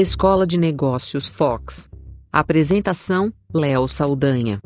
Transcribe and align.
Escola 0.00 0.46
de 0.46 0.56
Negócios 0.56 1.28
Fox. 1.28 1.86
Apresentação: 2.32 3.30
Léo 3.52 3.86
Saldanha. 3.86 4.58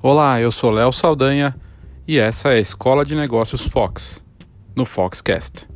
Olá, 0.00 0.40
eu 0.40 0.52
sou 0.52 0.70
Léo 0.70 0.92
Saldanha 0.92 1.52
e 2.06 2.16
essa 2.16 2.50
é 2.50 2.58
a 2.58 2.60
Escola 2.60 3.04
de 3.04 3.16
Negócios 3.16 3.66
Fox, 3.66 4.24
no 4.76 4.84
Foxcast. 4.84 5.71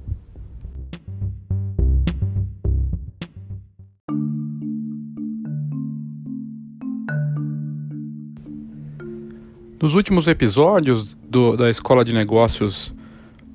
Nos 9.87 9.95
últimos 9.95 10.27
episódios 10.27 11.15
do, 11.15 11.57
da 11.57 11.71
Escola 11.71 12.05
de 12.05 12.13
Negócios 12.13 12.93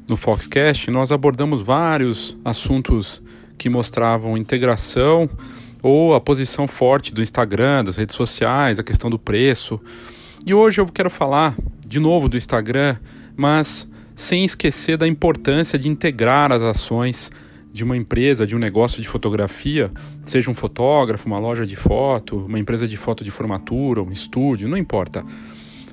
no 0.07 0.15
Foxcast, 0.15 0.89
nós 0.89 1.11
abordamos 1.11 1.61
vários 1.61 2.37
assuntos 2.45 3.21
que 3.57 3.67
mostravam 3.67 4.37
integração 4.37 5.29
ou 5.83 6.15
a 6.15 6.21
posição 6.21 6.69
forte 6.69 7.13
do 7.13 7.21
Instagram, 7.21 7.83
das 7.83 7.97
redes 7.97 8.15
sociais, 8.15 8.79
a 8.79 8.83
questão 8.83 9.09
do 9.09 9.19
preço. 9.19 9.77
E 10.45 10.53
hoje 10.53 10.79
eu 10.79 10.85
quero 10.85 11.09
falar 11.09 11.53
de 11.85 11.99
novo 11.99 12.29
do 12.29 12.37
Instagram, 12.37 12.95
mas 13.35 13.85
sem 14.15 14.45
esquecer 14.45 14.95
da 14.95 15.05
importância 15.05 15.77
de 15.77 15.89
integrar 15.89 16.53
as 16.53 16.63
ações 16.63 17.29
de 17.73 17.83
uma 17.83 17.97
empresa, 17.97 18.47
de 18.47 18.55
um 18.55 18.59
negócio 18.59 19.01
de 19.01 19.07
fotografia, 19.09 19.91
seja 20.23 20.49
um 20.49 20.53
fotógrafo, 20.53 21.27
uma 21.27 21.39
loja 21.39 21.65
de 21.65 21.75
foto, 21.75 22.37
uma 22.37 22.57
empresa 22.57 22.87
de 22.87 22.95
foto 22.95 23.21
de 23.21 23.31
formatura, 23.31 24.01
um 24.01 24.13
estúdio, 24.13 24.69
não 24.69 24.77
importa 24.77 25.25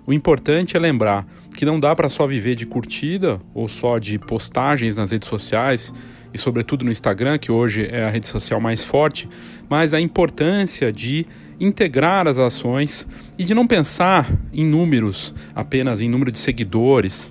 o 0.09 0.13
importante 0.15 0.75
é 0.75 0.81
lembrar 0.81 1.27
que 1.55 1.67
não 1.67 1.79
dá 1.79 1.95
para 1.95 2.09
só 2.09 2.27
viver 2.27 2.55
de 2.55 2.65
curtida 2.65 3.39
ou 3.53 3.69
só 3.69 3.99
de 3.99 4.19
postagens 4.19 4.97
nas 4.97 5.11
redes 5.11 5.29
sociais 5.29 5.93
e 6.33 6.39
sobretudo 6.39 6.83
no 6.83 6.91
Instagram, 6.91 7.37
que 7.37 7.53
hoje 7.53 7.87
é 7.91 8.07
a 8.07 8.09
rede 8.09 8.27
social 8.27 8.59
mais 8.59 8.83
forte, 8.83 9.29
mas 9.69 9.93
a 9.93 10.01
importância 10.01 10.91
de 10.91 11.27
integrar 11.61 12.27
as 12.27 12.39
ações 12.39 13.07
e 13.37 13.45
de 13.45 13.53
não 13.53 13.67
pensar 13.67 14.27
em 14.51 14.65
números, 14.65 15.35
apenas 15.55 16.01
em 16.01 16.09
número 16.09 16.33
de 16.33 16.39
seguidores. 16.39 17.31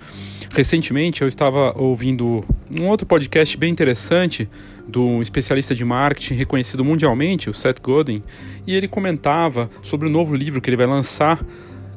Recentemente 0.52 1.24
eu 1.24 1.28
estava 1.28 1.76
ouvindo 1.76 2.46
um 2.80 2.86
outro 2.86 3.08
podcast 3.08 3.58
bem 3.58 3.72
interessante 3.72 4.48
de 4.88 5.00
um 5.00 5.20
especialista 5.20 5.74
de 5.74 5.84
marketing 5.84 6.36
reconhecido 6.36 6.86
mundialmente, 6.86 7.50
o 7.50 7.56
Seth 7.56 7.82
Godin, 7.82 8.22
e 8.68 8.76
ele 8.76 8.88
comentava 8.88 9.68
sobre 9.82 10.08
o 10.08 10.12
novo 10.12 10.36
livro 10.36 10.62
que 10.62 10.70
ele 10.70 10.78
vai 10.78 10.86
lançar 10.86 11.44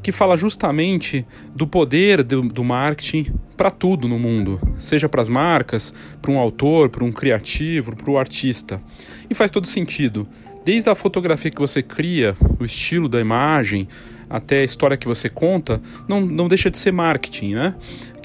que 0.02 0.12
fala 0.12 0.36
justamente 0.36 1.26
do 1.54 1.66
poder 1.66 2.22
do, 2.22 2.42
do 2.42 2.64
marketing 2.64 3.32
para 3.56 3.70
tudo 3.70 4.08
no 4.08 4.18
mundo, 4.18 4.60
seja 4.78 5.08
para 5.08 5.20
as 5.20 5.28
marcas, 5.28 5.92
para 6.20 6.30
um 6.30 6.38
autor, 6.38 6.88
para 6.88 7.04
um 7.04 7.12
criativo, 7.12 7.94
para 7.94 8.10
o 8.10 8.18
artista. 8.18 8.80
E 9.28 9.34
faz 9.34 9.50
todo 9.50 9.66
sentido. 9.66 10.26
Desde 10.64 10.90
a 10.90 10.94
fotografia 10.94 11.50
que 11.50 11.60
você 11.60 11.82
cria, 11.82 12.36
o 12.58 12.64
estilo 12.64 13.08
da 13.08 13.20
imagem, 13.20 13.88
até 14.28 14.60
a 14.60 14.64
história 14.64 14.96
que 14.96 15.08
você 15.08 15.28
conta, 15.28 15.82
não, 16.08 16.20
não 16.20 16.46
deixa 16.46 16.70
de 16.70 16.78
ser 16.78 16.92
marketing, 16.92 17.54
né? 17.54 17.74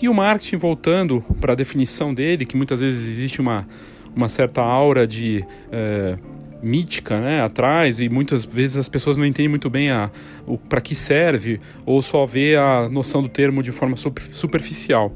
E 0.01 0.07
o 0.07 0.13
marketing, 0.13 0.57
voltando 0.57 1.25
para 1.41 1.53
a 1.53 1.55
definição 1.55 2.13
dele, 2.13 2.45
que 2.45 2.55
muitas 2.55 2.79
vezes 2.79 3.07
existe 3.09 3.41
uma, 3.41 3.67
uma 4.15 4.29
certa 4.29 4.61
aura 4.61 5.07
de. 5.07 5.43
É, 5.71 6.15
mítica 6.61 7.19
né, 7.19 7.41
atrás 7.41 7.99
e 7.99 8.09
muitas 8.09 8.45
vezes 8.45 8.77
as 8.77 8.89
pessoas 8.89 9.17
não 9.17 9.25
entendem 9.25 9.49
muito 9.49 9.69
bem 9.69 9.91
a, 9.91 10.09
o 10.45 10.57
para 10.57 10.81
que 10.81 10.95
serve 10.95 11.59
ou 11.85 12.01
só 12.01 12.25
vê 12.25 12.55
a 12.55 12.89
noção 12.89 13.21
do 13.21 13.29
termo 13.29 13.61
de 13.61 13.71
forma 13.71 13.95
superficial. 13.97 15.13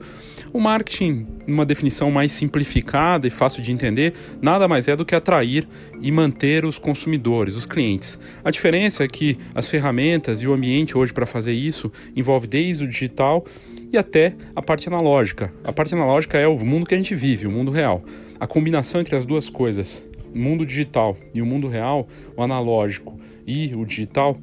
O 0.52 0.60
marketing, 0.60 1.28
numa 1.46 1.66
definição 1.66 2.10
mais 2.10 2.32
simplificada 2.32 3.28
e 3.28 3.30
fácil 3.30 3.62
de 3.62 3.72
entender, 3.72 4.14
nada 4.42 4.68
mais 4.68 4.88
é 4.88 4.96
do 4.96 5.06
que 5.06 5.14
atrair 5.14 5.68
e 6.02 6.12
manter 6.12 6.66
os 6.66 6.80
consumidores, 6.80 7.56
os 7.56 7.68
clientes. 7.68 8.20
A 8.44 8.50
diferença 8.50 9.04
é 9.04 9.08
que 9.08 9.38
as 9.54 9.70
ferramentas 9.70 10.42
e 10.42 10.48
o 10.48 10.54
ambiente 10.54 10.98
hoje 10.98 11.14
para 11.14 11.28
fazer 11.28 11.54
isso 11.54 11.92
envolve 12.16 12.48
desde 12.48 12.84
o 12.84 12.88
digital 12.88 13.46
e 13.94 13.98
até 13.98 14.34
a 14.56 14.62
parte 14.62 14.88
analógica. 14.88 15.54
A 15.64 15.72
parte 15.72 15.94
analógica 15.94 16.38
é 16.40 16.48
o 16.48 16.58
mundo 16.58 16.88
que 16.88 16.96
a 16.96 16.98
gente 16.98 17.14
vive, 17.14 17.46
o 17.46 17.52
mundo 17.52 17.70
real. 17.70 18.04
A 18.40 18.48
combinação 18.48 19.02
entre 19.02 19.16
as 19.16 19.28
duas 19.28 19.50
coisas, 19.50 20.04
mundo 20.34 20.66
digital 20.66 21.18
e 21.34 21.42
o 21.42 21.46
mundo 21.46 21.68
real, 21.68 22.08
o 22.36 22.44
analógico 22.44 23.20
e 23.46 23.74
o 23.76 23.86
digital, 23.86 24.38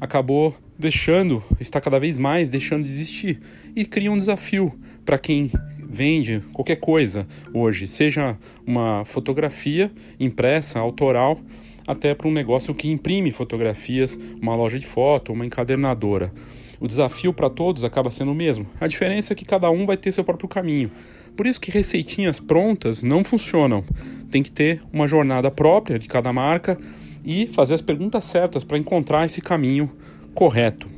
acabou 0.00 0.54
deixando, 0.78 1.42
está 1.60 1.80
cada 1.80 1.98
vez 1.98 2.18
mais 2.18 2.50
deixando 2.50 2.84
de 2.84 2.90
existir 2.90 3.40
e 3.74 3.84
cria 3.84 4.10
um 4.10 4.16
desafio 4.16 4.72
para 5.04 5.18
quem 5.18 5.50
vende 5.78 6.42
qualquer 6.52 6.76
coisa 6.76 7.26
hoje, 7.52 7.86
seja 7.86 8.36
uma 8.66 9.04
fotografia 9.04 9.92
impressa, 10.18 10.78
autoral, 10.78 11.38
até 11.86 12.14
para 12.14 12.28
um 12.28 12.32
negócio 12.32 12.74
que 12.74 12.88
imprime 12.90 13.30
fotografias, 13.30 14.18
uma 14.40 14.54
loja 14.54 14.78
de 14.78 14.86
foto, 14.86 15.32
uma 15.32 15.44
encadernadora. 15.44 16.32
O 16.80 16.86
desafio 16.86 17.32
para 17.32 17.48
todos 17.48 17.84
acaba 17.84 18.10
sendo 18.10 18.32
o 18.32 18.34
mesmo. 18.34 18.66
A 18.80 18.88
diferença 18.88 19.32
é 19.32 19.36
que 19.36 19.44
cada 19.44 19.70
um 19.70 19.86
vai 19.86 19.96
ter 19.96 20.10
seu 20.10 20.24
próprio 20.24 20.48
caminho. 20.48 20.90
Por 21.36 21.46
isso 21.46 21.60
que 21.60 21.70
receitinhas 21.70 22.38
prontas 22.38 23.02
não 23.02 23.24
funcionam. 23.24 23.84
Tem 24.30 24.42
que 24.42 24.50
ter 24.50 24.82
uma 24.92 25.06
jornada 25.06 25.50
própria 25.50 25.98
de 25.98 26.08
cada 26.08 26.32
marca 26.32 26.78
e 27.24 27.46
fazer 27.46 27.74
as 27.74 27.80
perguntas 27.80 28.24
certas 28.24 28.64
para 28.64 28.78
encontrar 28.78 29.24
esse 29.24 29.40
caminho 29.40 29.90
correto. 30.34 30.88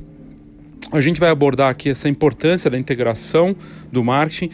A 0.91 1.01
gente 1.01 1.19
vai 1.19 1.29
abordar 1.29 1.69
aqui 1.69 1.89
essa 1.89 2.09
importância 2.09 2.69
da 2.69 2.77
integração 2.77 3.55
do 3.91 4.03
marketing 4.03 4.49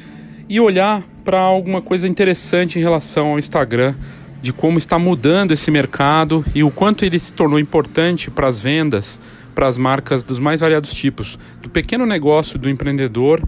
e 0.47 0.59
olhar 0.59 1.03
para 1.23 1.39
alguma 1.39 1.81
coisa 1.81 2.07
interessante 2.07 2.79
em 2.79 2.81
relação 2.81 3.29
ao 3.29 3.39
Instagram, 3.39 3.95
de 4.41 4.51
como 4.51 4.77
está 4.77 4.97
mudando 4.97 5.51
esse 5.51 5.69
mercado 5.69 6.43
e 6.55 6.63
o 6.63 6.71
quanto 6.71 7.05
ele 7.05 7.19
se 7.19 7.33
tornou 7.35 7.59
importante 7.59 8.31
para 8.31 8.47
as 8.47 8.61
vendas, 8.61 9.19
para 9.53 9.67
as 9.67 9.77
marcas 9.77 10.23
dos 10.23 10.39
mais 10.39 10.61
variados 10.61 10.93
tipos, 10.93 11.37
do 11.61 11.69
pequeno 11.69 12.05
negócio 12.05 12.57
do 12.57 12.69
empreendedor 12.69 13.41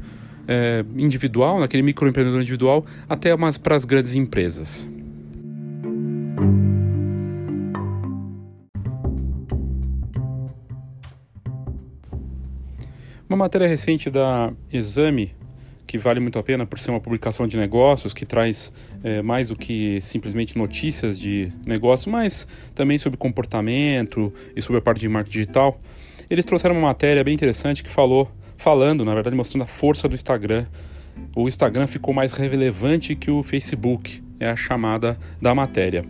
é, 0.48 0.84
individual, 0.96 1.60
naquele 1.60 1.84
microempreendedor 1.84 2.42
individual, 2.42 2.86
até 3.08 3.34
umas 3.34 3.58
para 3.58 3.76
as 3.76 3.86
grandes 3.86 4.16
empresas. 4.16 4.90
Uma 13.28 13.38
matéria 13.38 13.68
recente 13.68 14.12
da 14.12 14.54
Exame, 14.72 15.34
que 15.88 15.98
vale 15.98 16.20
muito 16.20 16.38
a 16.38 16.44
pena 16.44 16.68
por 16.68 16.78
ser 16.78 16.92
uma 16.92 17.00
publicação 17.00 17.48
de 17.48 17.58
negócios, 17.58 18.14
que 18.14 18.28
traz 18.28 18.72
é, 19.04 19.24
mais 19.24 19.50
do 19.50 19.56
que 19.56 20.00
simplesmente 20.02 20.56
notícias 20.58 21.18
de 21.18 21.52
negócio, 21.66 22.12
mas 22.12 22.48
também 22.76 22.98
sobre 22.98 23.18
comportamento 23.18 24.32
e 24.56 24.62
sobre 24.62 24.78
a 24.78 24.82
parte 24.82 25.02
de 25.02 25.10
marketing 25.10 25.40
digital. 25.40 25.80
Eles 26.30 26.46
trouxeram 26.46 26.76
uma 26.76 26.88
matéria 26.88 27.24
bem 27.24 27.34
interessante 27.34 27.84
que 27.84 27.90
falou 27.90 28.32
falando, 28.64 29.04
na 29.04 29.14
verdade, 29.14 29.36
mostrando 29.36 29.64
a 29.64 29.68
força 29.68 30.08
do 30.08 30.16
Instagram. 30.16 30.66
O 31.36 31.50
Instagram 31.50 31.86
ficou 31.86 32.14
mais 32.14 32.32
relevante 32.32 33.14
que 33.14 33.30
o 33.30 33.44
Facebook, 33.44 34.24
é 34.40 34.50
a 34.50 34.56
chamada 34.56 35.20
da 35.42 35.54
matéria. 35.54 36.06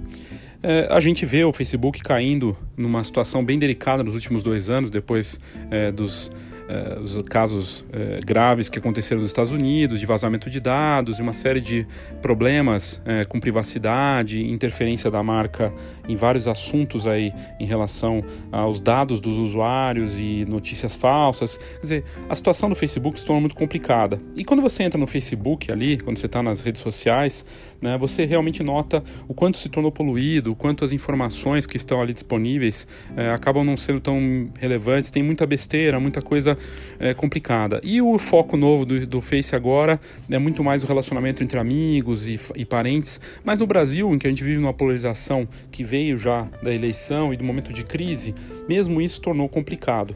É, 0.62 0.88
a 0.91 1.00
gente 1.00 1.25
vê 1.25 1.44
o 1.44 1.52
Facebook 1.52 2.00
caindo 2.00 2.56
numa 2.78 3.03
situação 3.03 3.44
bem 3.44 3.58
delicada 3.58 4.03
nos 4.03 4.14
últimos 4.14 4.44
dois 4.44 4.69
anos, 4.69 4.91
depois 4.91 5.40
é, 5.72 5.91
dos 5.91 6.31
uh, 6.64 7.02
os 7.02 7.22
casos 7.24 7.81
uh, 7.81 8.25
graves 8.25 8.70
que 8.70 8.80
aconteceram 8.80 9.22
nos 9.22 9.30
Estados 9.30 9.52
Unidos, 9.52 10.00
de 10.00 10.06
vazamento 10.06 10.50
de 10.50 10.59
dados 10.59 11.20
e 11.20 11.22
uma 11.22 11.34
série 11.34 11.62
de 11.62 11.85
problemas 12.22 13.02
uh, 13.06 13.28
com 13.28 13.40
privacidade, 13.40 14.44
interferência 14.46 15.09
da 15.09 15.22
marca 15.24 15.74
em 16.08 16.16
vários 16.16 16.47
assuntos 16.47 17.08
aí 17.08 17.34
em 17.59 17.66
relação 17.66 18.24
aos 18.52 18.79
dados 18.79 19.20
dos 19.20 19.38
usuários 19.38 20.20
e 20.20 20.46
notícias 20.46 20.96
falsas. 20.96 21.58
Quer 21.58 21.82
dizer, 21.82 22.03
a 22.29 22.35
situação 22.35 22.70
do 22.70 22.76
Facebook 22.76 23.20
se 23.20 23.26
torna 23.26 23.41
muito 23.41 23.55
complicada. 23.55 24.22
E 24.35 24.44
quando 24.44 24.61
você 24.61 24.84
entra 24.84 25.00
no 25.00 25.08
Facebook 25.08 25.72
ali, 25.72 25.97
quando 26.00 26.17
você 26.17 26.26
está 26.26 26.44
nas 26.44 26.61
redes 26.61 26.82
sociais, 26.82 27.46
né, 27.82 27.97
você 27.97 28.26
realmente 28.26 28.64
nota 28.64 29.03
o 29.28 29.34
quanto 29.34 29.58
se 29.58 29.70
tornou 29.70 29.91
poluído, 29.91 30.52
o 30.52 30.55
quanto 30.55 30.85
as 30.85 30.91
informações 30.91 31.66
que 31.66 31.78
estão 31.78 32.00
ali 32.00 32.14
disponíveis 32.14 32.88
acabam 33.34 33.64
não 33.64 33.78
sendo 33.78 34.00
tão 34.00 34.50
relevantes, 34.59 35.11
tem 35.11 35.23
muita 35.23 35.46
besteira, 35.46 36.00
muita 36.00 36.22
coisa 36.22 36.58
é, 37.00 37.14
complicada. 37.14 37.79
E 37.84 38.02
o 38.02 38.17
foco 38.17 38.55
novo 38.55 38.85
do, 38.85 39.05
do 39.05 39.22
Face 39.22 39.55
agora 39.55 40.00
é 40.29 40.40
muito 40.40 40.64
mais 40.64 40.84
o 40.84 40.88
relacionamento 40.88 41.44
entre 41.44 41.59
amigos 41.59 42.28
e, 42.28 42.40
e 42.55 42.66
parentes. 42.66 43.20
Mas 43.44 43.59
no 43.59 43.67
Brasil, 43.67 44.14
em 44.14 44.17
que 44.17 44.28
a 44.28 44.29
gente 44.29 44.44
vive 44.44 44.59
numa 44.59 44.73
polarização 44.73 45.47
que 45.72 45.84
veio 45.93 46.17
já 46.17 46.47
da 46.63 46.73
eleição 46.73 47.31
e 47.31 47.37
do 47.37 47.43
momento 47.43 47.72
de 47.72 47.84
crise, 47.84 48.34
mesmo 48.67 48.99
isso 48.99 49.22
tornou 49.22 49.47
complicado. 49.47 50.16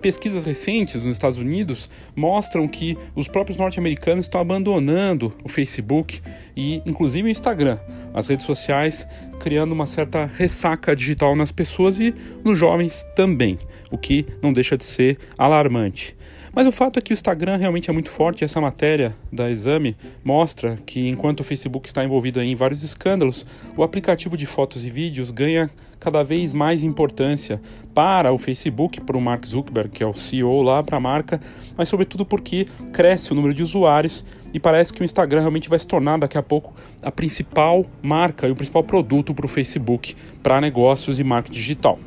pesquisas 0.00 0.42
recentes 0.42 1.02
nos 1.02 1.16
Estados 1.16 1.36
Unidos 1.36 1.90
mostram 2.16 2.66
que 2.66 2.96
os 3.14 3.28
próprios 3.28 3.58
norte-americanos 3.58 4.24
estão 4.24 4.40
abandonando 4.40 5.34
o 5.44 5.48
Facebook 5.50 6.22
e, 6.56 6.80
inclusive, 6.86 7.28
o 7.28 7.30
Instagram, 7.30 7.78
as 8.14 8.26
redes 8.26 8.46
sociais, 8.46 9.06
criando 9.38 9.72
uma 9.72 9.84
certa 9.84 10.24
ressaca 10.24 10.96
digital 10.96 11.36
nas 11.36 11.52
pessoas 11.52 12.00
e 12.00 12.14
nos 12.42 12.58
jovens 12.58 13.04
também, 13.14 13.58
o 13.90 13.98
que 13.98 14.24
não 14.40 14.50
deixa 14.50 14.78
de 14.78 14.84
ser 14.84 15.18
alarmante. 15.36 16.16
Mas 16.52 16.66
o 16.66 16.72
fato 16.72 16.98
é 16.98 17.02
que 17.02 17.12
o 17.12 17.14
Instagram 17.14 17.56
realmente 17.56 17.90
é 17.90 17.92
muito 17.92 18.10
forte. 18.10 18.44
Essa 18.44 18.60
matéria 18.60 19.14
da 19.32 19.50
Exame 19.50 19.96
mostra 20.24 20.78
que 20.86 21.08
enquanto 21.08 21.40
o 21.40 21.44
Facebook 21.44 21.88
está 21.88 22.04
envolvido 22.04 22.40
em 22.40 22.54
vários 22.54 22.82
escândalos, 22.82 23.44
o 23.76 23.82
aplicativo 23.82 24.36
de 24.36 24.46
fotos 24.46 24.84
e 24.84 24.90
vídeos 24.90 25.30
ganha 25.30 25.70
cada 25.98 26.22
vez 26.22 26.54
mais 26.54 26.84
importância 26.84 27.60
para 27.92 28.32
o 28.32 28.38
Facebook, 28.38 29.00
para 29.00 29.16
o 29.16 29.20
Mark 29.20 29.44
Zuckerberg, 29.44 29.90
que 29.90 30.02
é 30.02 30.06
o 30.06 30.14
CEO 30.14 30.62
lá 30.62 30.82
para 30.82 30.96
a 30.96 31.00
marca, 31.00 31.40
mas 31.76 31.88
sobretudo 31.88 32.24
porque 32.24 32.66
cresce 32.92 33.32
o 33.32 33.34
número 33.34 33.52
de 33.52 33.62
usuários 33.62 34.24
e 34.52 34.60
parece 34.60 34.92
que 34.92 35.02
o 35.02 35.04
Instagram 35.04 35.40
realmente 35.40 35.68
vai 35.68 35.78
se 35.78 35.86
tornar 35.86 36.18
daqui 36.18 36.38
a 36.38 36.42
pouco 36.42 36.74
a 37.02 37.10
principal 37.10 37.84
marca 38.00 38.46
e 38.46 38.50
o 38.50 38.56
principal 38.56 38.84
produto 38.84 39.34
para 39.34 39.46
o 39.46 39.48
Facebook 39.48 40.14
para 40.42 40.60
negócios 40.60 41.18
e 41.18 41.24
marketing 41.24 41.58
digital. 41.58 41.98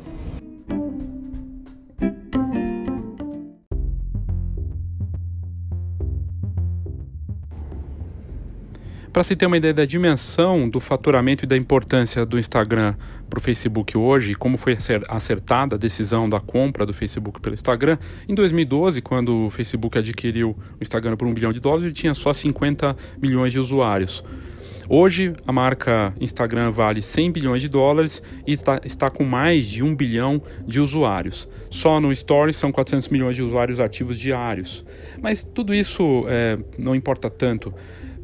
Para 9.12 9.22
se 9.22 9.36
ter 9.36 9.44
uma 9.44 9.58
ideia 9.58 9.74
da 9.74 9.84
dimensão 9.84 10.66
do 10.66 10.80
faturamento 10.80 11.44
e 11.44 11.46
da 11.46 11.54
importância 11.54 12.24
do 12.24 12.38
Instagram 12.38 12.94
para 13.28 13.38
o 13.38 13.42
Facebook 13.42 13.94
hoje, 13.98 14.34
como 14.34 14.56
foi 14.56 14.74
acertada 15.06 15.76
a 15.76 15.78
decisão 15.78 16.26
da 16.26 16.40
compra 16.40 16.86
do 16.86 16.94
Facebook 16.94 17.38
pelo 17.38 17.54
Instagram, 17.54 17.98
em 18.26 18.34
2012, 18.34 19.02
quando 19.02 19.46
o 19.46 19.50
Facebook 19.50 19.98
adquiriu 19.98 20.56
o 20.80 20.82
Instagram 20.82 21.18
por 21.18 21.28
um 21.28 21.34
bilhão 21.34 21.52
de 21.52 21.60
dólares, 21.60 21.84
ele 21.84 21.92
tinha 21.92 22.14
só 22.14 22.32
50 22.32 22.96
milhões 23.20 23.52
de 23.52 23.58
usuários. 23.58 24.24
Hoje, 24.88 25.34
a 25.46 25.52
marca 25.52 26.14
Instagram 26.18 26.70
vale 26.70 27.02
100 27.02 27.32
bilhões 27.32 27.62
de 27.62 27.68
dólares 27.68 28.22
e 28.46 28.52
está, 28.52 28.80
está 28.82 29.10
com 29.10 29.24
mais 29.24 29.66
de 29.66 29.82
1 29.82 29.94
bilhão 29.94 30.42
de 30.66 30.80
usuários. 30.80 31.48
Só 31.70 32.00
no 32.00 32.14
Stories 32.14 32.56
são 32.56 32.72
400 32.72 33.10
milhões 33.10 33.36
de 33.36 33.42
usuários 33.42 33.78
ativos 33.78 34.18
diários. 34.18 34.84
Mas 35.20 35.44
tudo 35.44 35.74
isso 35.74 36.24
é, 36.28 36.58
não 36.78 36.94
importa 36.94 37.30
tanto. 37.30 37.72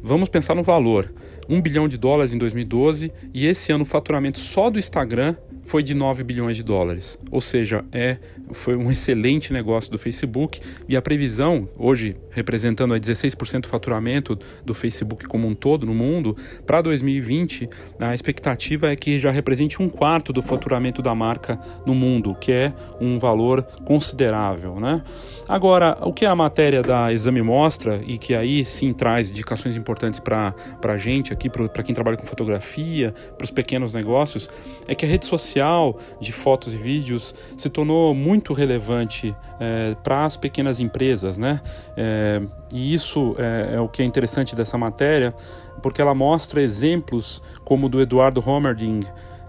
Vamos 0.01 0.29
pensar 0.29 0.55
no 0.55 0.63
valor: 0.63 1.13
1 1.47 1.61
bilhão 1.61 1.87
de 1.87 1.97
dólares 1.97 2.33
em 2.33 2.37
2012 2.37 3.11
e 3.33 3.45
esse 3.45 3.71
ano 3.71 3.83
o 3.83 3.87
faturamento 3.87 4.39
só 4.39 4.69
do 4.69 4.79
Instagram 4.79 5.35
foi 5.69 5.83
de 5.83 5.93
9 5.93 6.23
bilhões 6.23 6.57
de 6.57 6.63
dólares. 6.63 7.19
Ou 7.29 7.39
seja, 7.39 7.85
é, 7.91 8.17
foi 8.51 8.75
um 8.75 8.89
excelente 8.89 9.53
negócio 9.53 9.91
do 9.91 9.99
Facebook 9.99 10.59
e 10.87 10.97
a 10.97 11.01
previsão, 11.01 11.69
hoje 11.77 12.15
representando 12.31 12.95
a 12.95 12.99
16% 12.99 13.61
do 13.61 13.67
faturamento 13.67 14.37
do 14.65 14.73
Facebook 14.73 15.27
como 15.27 15.47
um 15.47 15.53
todo 15.53 15.85
no 15.85 15.93
mundo, 15.93 16.35
para 16.65 16.81
2020, 16.81 17.69
a 17.99 18.15
expectativa 18.15 18.91
é 18.91 18.95
que 18.95 19.19
já 19.19 19.29
represente 19.29 19.79
um 19.79 19.87
quarto 19.87 20.33
do 20.33 20.41
faturamento 20.41 21.03
da 21.03 21.13
marca 21.13 21.59
no 21.85 21.93
mundo, 21.93 22.35
que 22.41 22.51
é 22.51 22.73
um 22.99 23.19
valor 23.19 23.61
considerável. 23.85 24.79
Né? 24.79 25.03
Agora, 25.49 25.97
o 26.01 26.13
que 26.13 26.27
a 26.27 26.35
matéria 26.35 26.83
da 26.83 27.11
Exame 27.11 27.41
mostra, 27.41 27.99
e 28.05 28.19
que 28.19 28.35
aí 28.35 28.63
sim 28.63 28.93
traz 28.93 29.31
indicações 29.31 29.75
importantes 29.75 30.19
para 30.19 30.53
a 30.83 30.97
gente 30.97 31.33
aqui, 31.33 31.49
para 31.49 31.81
quem 31.81 31.95
trabalha 31.95 32.15
com 32.17 32.23
fotografia, 32.23 33.15
para 33.35 33.45
os 33.45 33.49
pequenos 33.49 33.91
negócios, 33.91 34.47
é 34.87 34.93
que 34.93 35.07
a 35.07 35.09
rede 35.09 35.25
social 35.25 35.97
de 36.21 36.31
fotos 36.31 36.75
e 36.75 36.77
vídeos 36.77 37.33
se 37.57 37.67
tornou 37.67 38.13
muito 38.13 38.53
relevante 38.53 39.35
é, 39.59 39.95
para 40.03 40.23
as 40.23 40.37
pequenas 40.37 40.79
empresas, 40.79 41.39
né? 41.39 41.61
É, 41.97 42.39
e 42.71 42.93
isso 42.93 43.35
é, 43.39 43.77
é, 43.77 43.81
o 43.81 43.89
que 43.89 44.03
é 44.03 44.05
interessante 44.05 44.55
dessa 44.55 44.77
matéria, 44.77 45.33
porque 45.81 45.99
ela 45.99 46.13
mostra 46.13 46.61
exemplos 46.61 47.41
como 47.65 47.87
o 47.87 47.89
do 47.89 47.99
Eduardo 47.99 48.47
Homerding, 48.47 48.99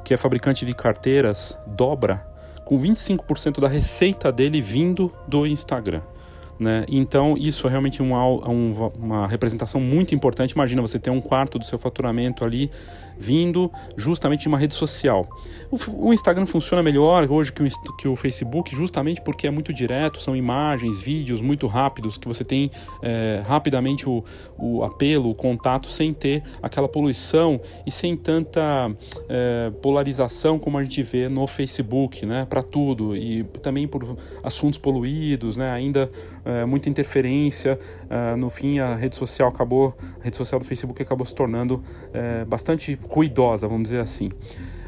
que 0.02 0.14
é 0.14 0.16
fabricante 0.16 0.64
de 0.64 0.72
carteiras, 0.72 1.58
dobra, 1.66 2.29
com 2.70 2.80
25% 2.80 3.58
da 3.58 3.66
receita 3.66 4.30
dele 4.30 4.60
vindo 4.60 5.12
do 5.26 5.44
Instagram. 5.44 6.02
Né? 6.56 6.86
Então, 6.88 7.34
isso 7.36 7.66
é 7.66 7.70
realmente 7.70 8.00
um, 8.00 8.14
um, 8.14 8.92
uma 8.96 9.26
representação 9.26 9.80
muito 9.80 10.14
importante. 10.14 10.52
Imagina 10.52 10.80
você 10.80 10.96
ter 10.96 11.10
um 11.10 11.20
quarto 11.20 11.58
do 11.58 11.64
seu 11.64 11.80
faturamento 11.80 12.44
ali 12.44 12.70
vindo 13.20 13.70
justamente 13.98 14.40
de 14.40 14.48
uma 14.48 14.56
rede 14.56 14.74
social. 14.74 15.28
O, 15.70 16.08
o 16.08 16.14
Instagram 16.14 16.46
funciona 16.46 16.82
melhor 16.82 17.30
hoje 17.30 17.52
que 17.52 17.62
o, 17.62 17.68
que 17.98 18.08
o, 18.08 18.16
Facebook, 18.16 18.74
justamente 18.74 19.20
porque 19.20 19.46
é 19.46 19.50
muito 19.50 19.74
direto, 19.74 20.18
são 20.20 20.34
imagens, 20.34 21.02
vídeos 21.02 21.42
muito 21.42 21.66
rápidos, 21.66 22.16
que 22.16 22.26
você 22.26 22.42
tem 22.42 22.70
é, 23.02 23.42
rapidamente 23.46 24.08
o, 24.08 24.24
o 24.56 24.82
apelo, 24.82 25.28
o 25.28 25.34
contato, 25.34 25.88
sem 25.88 26.12
ter 26.12 26.42
aquela 26.62 26.88
poluição 26.88 27.60
e 27.86 27.90
sem 27.90 28.16
tanta 28.16 28.90
é, 29.28 29.70
polarização 29.82 30.58
como 30.58 30.78
a 30.78 30.82
gente 30.82 31.02
vê 31.02 31.28
no 31.28 31.46
Facebook, 31.46 32.24
né? 32.24 32.46
Para 32.48 32.62
tudo. 32.62 33.14
E 33.14 33.44
também 33.60 33.86
por 33.86 34.16
assuntos 34.42 34.78
poluídos, 34.78 35.58
né? 35.58 35.70
Ainda 35.70 36.10
é, 36.42 36.64
muita 36.64 36.88
interferência. 36.88 37.78
É, 38.10 38.34
no 38.34 38.50
fim, 38.50 38.80
a 38.80 38.96
rede 38.96 39.14
social 39.14 39.48
acabou, 39.48 39.96
a 40.20 40.24
rede 40.24 40.36
social 40.36 40.58
do 40.58 40.66
Facebook 40.66 41.00
acabou 41.00 41.24
se 41.24 41.34
tornando 41.34 41.80
é, 42.12 42.44
bastante 42.44 42.98
ruidosa, 43.08 43.68
vamos 43.68 43.84
dizer 43.84 44.00
assim. 44.00 44.32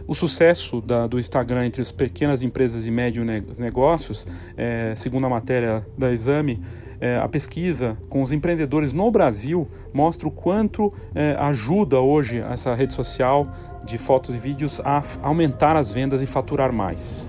O 0.06 0.14
sucesso 0.14 0.80
da, 0.80 1.06
do 1.06 1.18
Instagram 1.18 1.64
entre 1.64 1.80
as 1.80 1.92
pequenas 1.92 2.42
empresas 2.42 2.86
e 2.86 2.90
médios 2.90 3.24
negócios, 3.56 4.26
é, 4.56 4.92
segundo 4.96 5.26
a 5.26 5.30
matéria 5.30 5.86
da 5.96 6.12
Exame, 6.12 6.60
é, 7.00 7.16
a 7.18 7.28
pesquisa 7.28 7.96
com 8.08 8.22
os 8.22 8.32
empreendedores 8.32 8.92
no 8.92 9.10
Brasil 9.10 9.68
mostra 9.92 10.28
o 10.28 10.30
quanto 10.30 10.92
é, 11.14 11.36
ajuda 11.38 12.00
hoje 12.00 12.38
essa 12.38 12.74
rede 12.74 12.92
social 12.92 13.48
de 13.84 13.98
fotos 13.98 14.34
e 14.34 14.38
vídeos 14.38 14.80
a 14.84 15.02
aumentar 15.22 15.76
as 15.76 15.92
vendas 15.92 16.22
e 16.22 16.26
faturar 16.26 16.72
mais. 16.72 17.28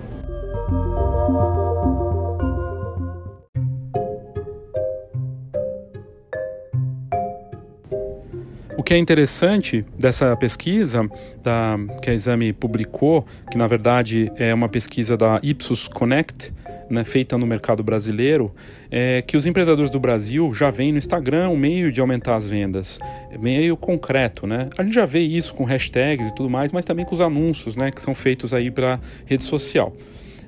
O 8.75 8.81
que 8.81 8.93
é 8.93 8.97
interessante 8.97 9.85
dessa 9.99 10.35
pesquisa 10.35 11.07
da, 11.43 11.77
que 12.01 12.09
a 12.09 12.13
Exame 12.13 12.51
publicou, 12.51 13.25
que 13.51 13.57
na 13.57 13.67
verdade 13.67 14.31
é 14.35 14.51
uma 14.53 14.67
pesquisa 14.67 15.15
da 15.15 15.39
Ipsos 15.43 15.87
Connect, 15.87 16.51
né, 16.89 17.03
feita 17.03 17.37
no 17.37 17.45
mercado 17.45 17.83
brasileiro, 17.83 18.53
é 18.89 19.21
que 19.21 19.37
os 19.37 19.45
empreendedores 19.45 19.91
do 19.91 19.99
Brasil 19.99 20.53
já 20.53 20.71
veem 20.71 20.91
no 20.91 20.97
Instagram 20.97 21.49
um 21.49 21.57
meio 21.57 21.91
de 21.91 22.01
aumentar 22.01 22.35
as 22.35 22.49
vendas, 22.49 22.99
meio 23.39 23.77
concreto, 23.77 24.47
né? 24.47 24.69
A 24.77 24.83
gente 24.83 24.95
já 24.95 25.05
vê 25.05 25.19
isso 25.19 25.53
com 25.53 25.63
hashtags 25.63 26.29
e 26.29 26.35
tudo 26.35 26.49
mais, 26.49 26.71
mas 26.71 26.83
também 26.83 27.05
com 27.05 27.13
os 27.13 27.21
anúncios, 27.21 27.75
né, 27.75 27.91
que 27.91 28.01
são 28.01 28.15
feitos 28.15 28.53
aí 28.53 28.71
para 28.71 28.99
rede 29.25 29.43
social 29.43 29.95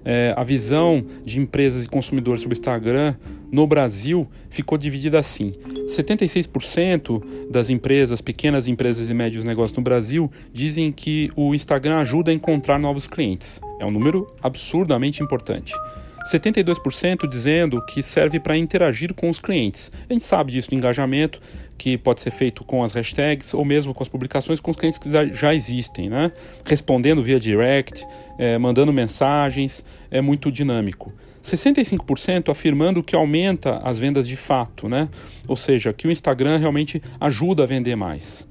é, 0.06 0.34
a 0.38 0.44
visão 0.44 1.04
de 1.26 1.42
empresas 1.42 1.84
e 1.84 1.90
consumidores 1.90 2.42
sobre 2.42 2.56
o 2.56 2.60
Instagram 2.60 3.16
no 3.52 3.66
Brasil 3.66 4.28
ficou 4.50 4.78
dividida 4.78 5.18
assim: 5.18 5.52
76% 5.88 7.50
das 7.50 7.70
empresas, 7.70 8.22
pequenas 8.22 8.68
empresas 8.68 9.10
e 9.10 9.14
médios 9.14 9.44
negócios 9.44 9.76
no 9.76 9.84
Brasil, 9.84 10.32
dizem 10.54 10.92
que 10.92 11.32
o 11.36 11.56
Instagram 11.56 11.98
ajuda 11.98 12.30
a 12.30 12.34
encontrar 12.34 12.78
novos 12.78 13.08
clientes. 13.08 13.60
É 13.80 13.86
um 13.86 13.92
número 13.92 14.32
absurdamente 14.42 15.24
importante. 15.24 15.74
72% 16.26 17.30
dizendo 17.30 17.84
que 17.86 18.02
serve 18.02 18.40
para 18.40 18.58
interagir 18.58 19.14
com 19.14 19.30
os 19.30 19.40
clientes. 19.40 19.92
A 20.10 20.14
gente 20.14 20.26
sabe 20.26 20.52
disso 20.52 20.70
do 20.70 20.76
engajamento, 20.76 21.40
que 21.78 21.98
pode 21.98 22.22
ser 22.22 22.32
feito 22.32 22.64
com 22.64 22.84
as 22.84 22.94
hashtags 22.94 23.54
ou 23.54 23.66
mesmo 23.66 23.94
com 23.94 24.02
as 24.02 24.10
publicações 24.10 24.60
com 24.60 24.72
os 24.72 24.78
clientes 24.78 24.98
que 24.98 25.10
já 25.34 25.54
existem, 25.54 26.10
né? 26.10 26.32
Respondendo 26.66 27.22
via 27.22 27.40
direct, 27.40 28.06
é, 28.38 28.58
mandando 28.58 28.92
mensagens, 28.94 29.84
é 30.10 30.22
muito 30.22 30.52
dinâmico. 30.52 31.14
65% 31.44 32.50
afirmando 32.50 33.04
que 33.04 33.16
aumenta 33.16 33.78
as 33.84 34.00
vendas 34.00 34.28
de 34.28 34.36
fato, 34.36 34.90
né? 34.90 35.10
Ou 35.48 35.56
seja, 35.56 35.94
que 35.94 36.08
o 36.08 36.12
Instagram 36.12 36.58
realmente 36.58 37.02
ajuda 37.20 37.64
a 37.64 37.66
vender 37.66 37.96
mais 37.96 38.48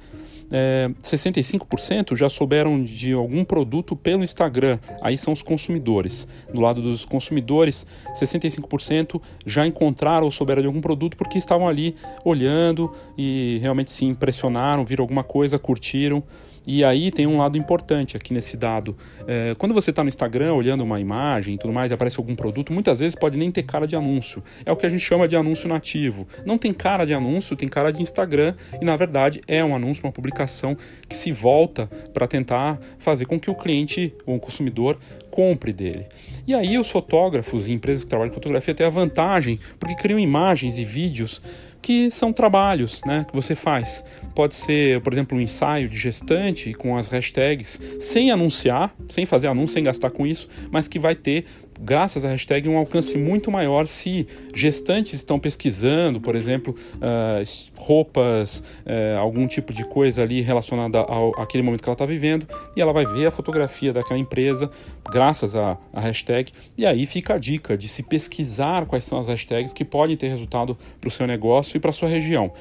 é, 0.51 0.91
65% 1.03 2.17
já 2.17 2.29
souberam 2.29 2.83
de 2.83 3.13
algum 3.13 3.45
produto 3.45 3.97
pelo 3.97 4.25
Instagram. 4.25 4.79
Aí 5.01 5.17
são 5.17 5.33
os 5.33 5.43
consumidores. 5.43 6.29
Do 6.53 6.61
lado 6.61 6.81
dos 6.81 7.05
consumidores, 7.05 7.87
65% 8.15 9.21
já 9.47 9.67
encontraram 9.67 10.25
ou 10.25 10.31
souberam 10.31 10.63
de 10.63 10.67
algum 10.67 10.81
produto 10.81 11.17
porque 11.17 11.39
estavam 11.39 11.69
ali 11.69 11.95
olhando 12.25 12.93
e 13.17 13.59
realmente 13.61 13.91
se 13.91 14.05
impressionaram, 14.05 14.85
viram 14.85 15.03
alguma 15.03 15.25
coisa, 15.25 15.59
curtiram. 15.59 16.23
E 16.67 16.83
aí 16.83 17.11
tem 17.11 17.27
um 17.27 17.37
lado 17.37 17.59
importante 17.59 18.17
aqui 18.17 18.33
nesse 18.33 18.57
dado. 18.57 18.97
É, 19.27 19.55
quando 19.59 19.75
você 19.75 19.91
está 19.91 20.03
no 20.03 20.09
Instagram 20.09 20.55
olhando 20.55 20.83
uma 20.83 20.99
imagem 20.99 21.55
e 21.55 21.59
tudo 21.59 21.73
mais 21.73 21.91
e 21.91 21.95
aparece 21.95 22.19
algum 22.19 22.35
produto, 22.35 22.73
muitas 22.73 23.01
vezes 23.01 23.15
pode 23.15 23.37
nem 23.37 23.51
ter 23.51 23.63
cara 23.63 23.87
de 23.87 23.95
anúncio. 23.95 24.43
É 24.65 24.73
o 24.73 24.77
que 24.77 24.87
a 24.87 24.89
gente 24.89 25.03
chama 25.03 25.29
de 25.29 25.37
anúncio 25.37 25.69
nativo. 25.69 26.27
Não 26.45 26.57
tem 26.57 26.73
cara 26.73 27.05
de 27.05 27.13
anúncio, 27.13 27.57
tem 27.57 27.69
cara 27.69 27.93
de 27.93 28.03
Instagram 28.03 28.55
e 28.81 28.85
na 28.85 28.97
verdade 28.97 29.43
é 29.47 29.65
um 29.65 29.75
anúncio, 29.75 30.05
uma 30.05 30.13
publicação 30.13 30.77
que 31.09 31.17
se 31.17 31.33
volta 31.33 31.87
para 32.13 32.27
tentar 32.27 32.81
fazer 32.99 33.27
com 33.27 33.39
que 33.39 33.51
o 33.51 33.55
cliente 33.55 34.15
ou 34.25 34.37
o 34.37 34.41
consumidor 34.41 34.99
compre 35.31 35.73
dele. 35.73 36.07
E 36.47 36.55
aí 36.55 36.79
os 36.79 36.91
fotógrafos 36.91 37.67
e 37.69 37.73
empresas 37.73 38.05
que 38.05 38.11
trabalham 38.11 38.31
com 38.31 38.37
fotografia 38.37 38.75
têm 38.75 38.87
a 38.87 38.91
vantagem 38.91 39.59
porque 39.79 39.97
criam 39.97 40.19
imagens 40.19 40.79
e 40.79 40.85
vídeos 40.85 41.43
que 41.85 42.11
são 42.11 42.33
trabalhos 42.33 43.03
né, 43.05 43.27
que 43.29 43.37
você 43.37 43.55
faz. 43.55 44.03
Pode 44.35 44.55
ser, 44.55 45.03
por 45.03 45.13
exemplo, 45.13 45.37
um 45.37 45.41
ensaio 45.41 45.87
de 45.87 45.99
gestante 45.99 46.73
com 46.73 46.97
as 46.97 47.09
hashtags 47.09 47.79
sem 48.01 48.31
anunciar, 48.31 48.97
sem 49.07 49.27
fazer 49.27 49.49
anúncio, 49.49 49.75
sem 49.75 49.85
gastar 49.85 50.11
com 50.11 50.27
isso, 50.27 50.49
mas 50.71 50.89
que 50.89 50.99
vai 50.99 51.15
ter 51.15 51.45
graças 51.81 52.25
à 52.25 52.29
hashtag, 52.29 52.69
um 52.69 52.77
alcance 52.77 53.17
muito 53.19 53.51
maior 53.51 53.87
se 53.87 54.27
gestantes 54.55 55.15
estão 55.15 55.39
pesquisando, 55.39 56.21
por 56.21 56.35
exemplo, 56.37 56.75
uh, 56.97 57.43
roupas, 57.77 58.59
uh, 58.59 59.19
algum 59.19 59.47
tipo 59.47 59.73
de 59.73 59.85
coisa 59.85 60.23
ali 60.23 60.41
relacionada 60.41 60.99
ao, 61.01 61.39
àquele 61.41 61.63
momento 61.63 61.83
que 61.83 61.89
ela 61.89 61.95
está 61.95 62.07
vivendo, 62.07 62.47
e 62.77 62.81
ela 62.81 62.93
vai 62.93 63.05
ver 63.05 63.27
a 63.27 63.31
fotografia 63.31 63.93
daquela 63.93 64.19
empresa 64.19 64.71
graças 65.11 65.55
à, 65.55 65.79
à 65.93 66.01
hashtag, 66.01 66.53
e 66.77 66.87
aí 66.87 67.07
fica 67.07 67.35
a 67.35 67.39
dica 67.39 67.77
de 67.77 67.89
se 67.89 68.03
pesquisar 68.03 68.87
quais 68.87 69.05
são 69.05 69.19
as 69.19 69.29
hashtags 69.29 69.73
que 69.73 69.85
podem 69.85 70.17
ter 70.17 70.29
resultado 70.29 70.77
para 71.01 71.09
o 71.09 71.11
seu 71.11 71.27
negócio 71.27 71.77
e 71.77 71.81
para 71.81 71.91
a 71.91 71.93
sua 71.93 72.09
região. 72.09 72.53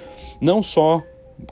Não 0.42 0.62
só 0.62 1.02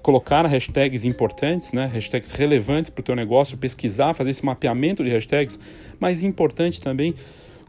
colocar 0.02 0.46
hashtags 0.46 1.04
importantes, 1.04 1.74
né, 1.74 1.90
hashtags 1.94 2.32
relevantes 2.32 2.90
para 2.90 3.02
o 3.02 3.04
teu 3.04 3.16
negócio, 3.16 3.58
pesquisar, 3.58 4.14
fazer 4.14 4.32
esse 4.32 4.46
mapeamento 4.46 5.04
de 5.04 5.10
hashtags, 5.10 5.60
mas 6.00 6.24
importante 6.24 6.82
também 6.82 7.16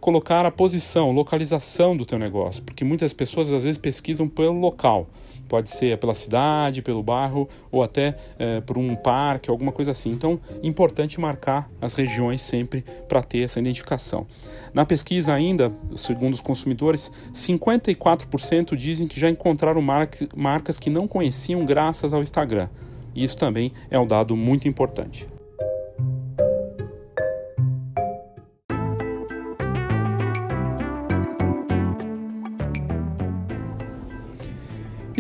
colocar 0.03 0.45
a 0.45 0.51
posição, 0.51 1.13
localização 1.13 1.97
do 1.97 2.05
teu 2.05 2.19
negócio, 2.19 2.61
porque 2.65 2.85
muitas 2.85 3.13
pessoas 3.13 3.53
às 3.53 3.63
vezes 3.63 3.79
pesquisam 3.79 4.29
pelo 4.29 4.59
local. 4.59 5.09
Pode 5.49 5.71
ser 5.71 5.97
pela 5.99 6.13
cidade, 6.13 6.83
pelo 6.83 7.05
bairro 7.05 7.49
ou 7.71 7.85
até 7.85 8.17
é, 8.37 8.61
por 8.63 8.77
um 8.77 8.97
parque, 8.97 9.49
alguma 9.49 9.71
coisa 9.71 9.93
assim. 9.93 10.11
Então, 10.11 10.41
importante 10.61 11.21
marcar 11.21 11.71
as 11.81 11.93
regiões 11.93 12.43
sempre 12.43 12.85
para 13.07 13.23
ter 13.23 13.45
essa 13.45 13.61
identificação. 13.61 14.27
Na 14.75 14.85
pesquisa 14.85 15.33
ainda, 15.33 15.73
segundo 15.95 16.35
os 16.35 16.41
consumidores, 16.41 17.13
54% 17.33 18.75
dizem 18.75 19.07
que 19.07 19.21
já 19.21 19.31
encontraram 19.31 19.81
marcas 20.35 20.81
que 20.81 20.91
não 20.91 21.07
conheciam 21.07 21.65
graças 21.65 22.13
ao 22.13 22.23
Instagram. 22.23 22.69
Isso 23.15 23.37
também 23.37 23.73
é 23.89 23.99
um 24.01 24.07
dado 24.07 24.35
muito 24.35 24.67
importante. 24.67 25.29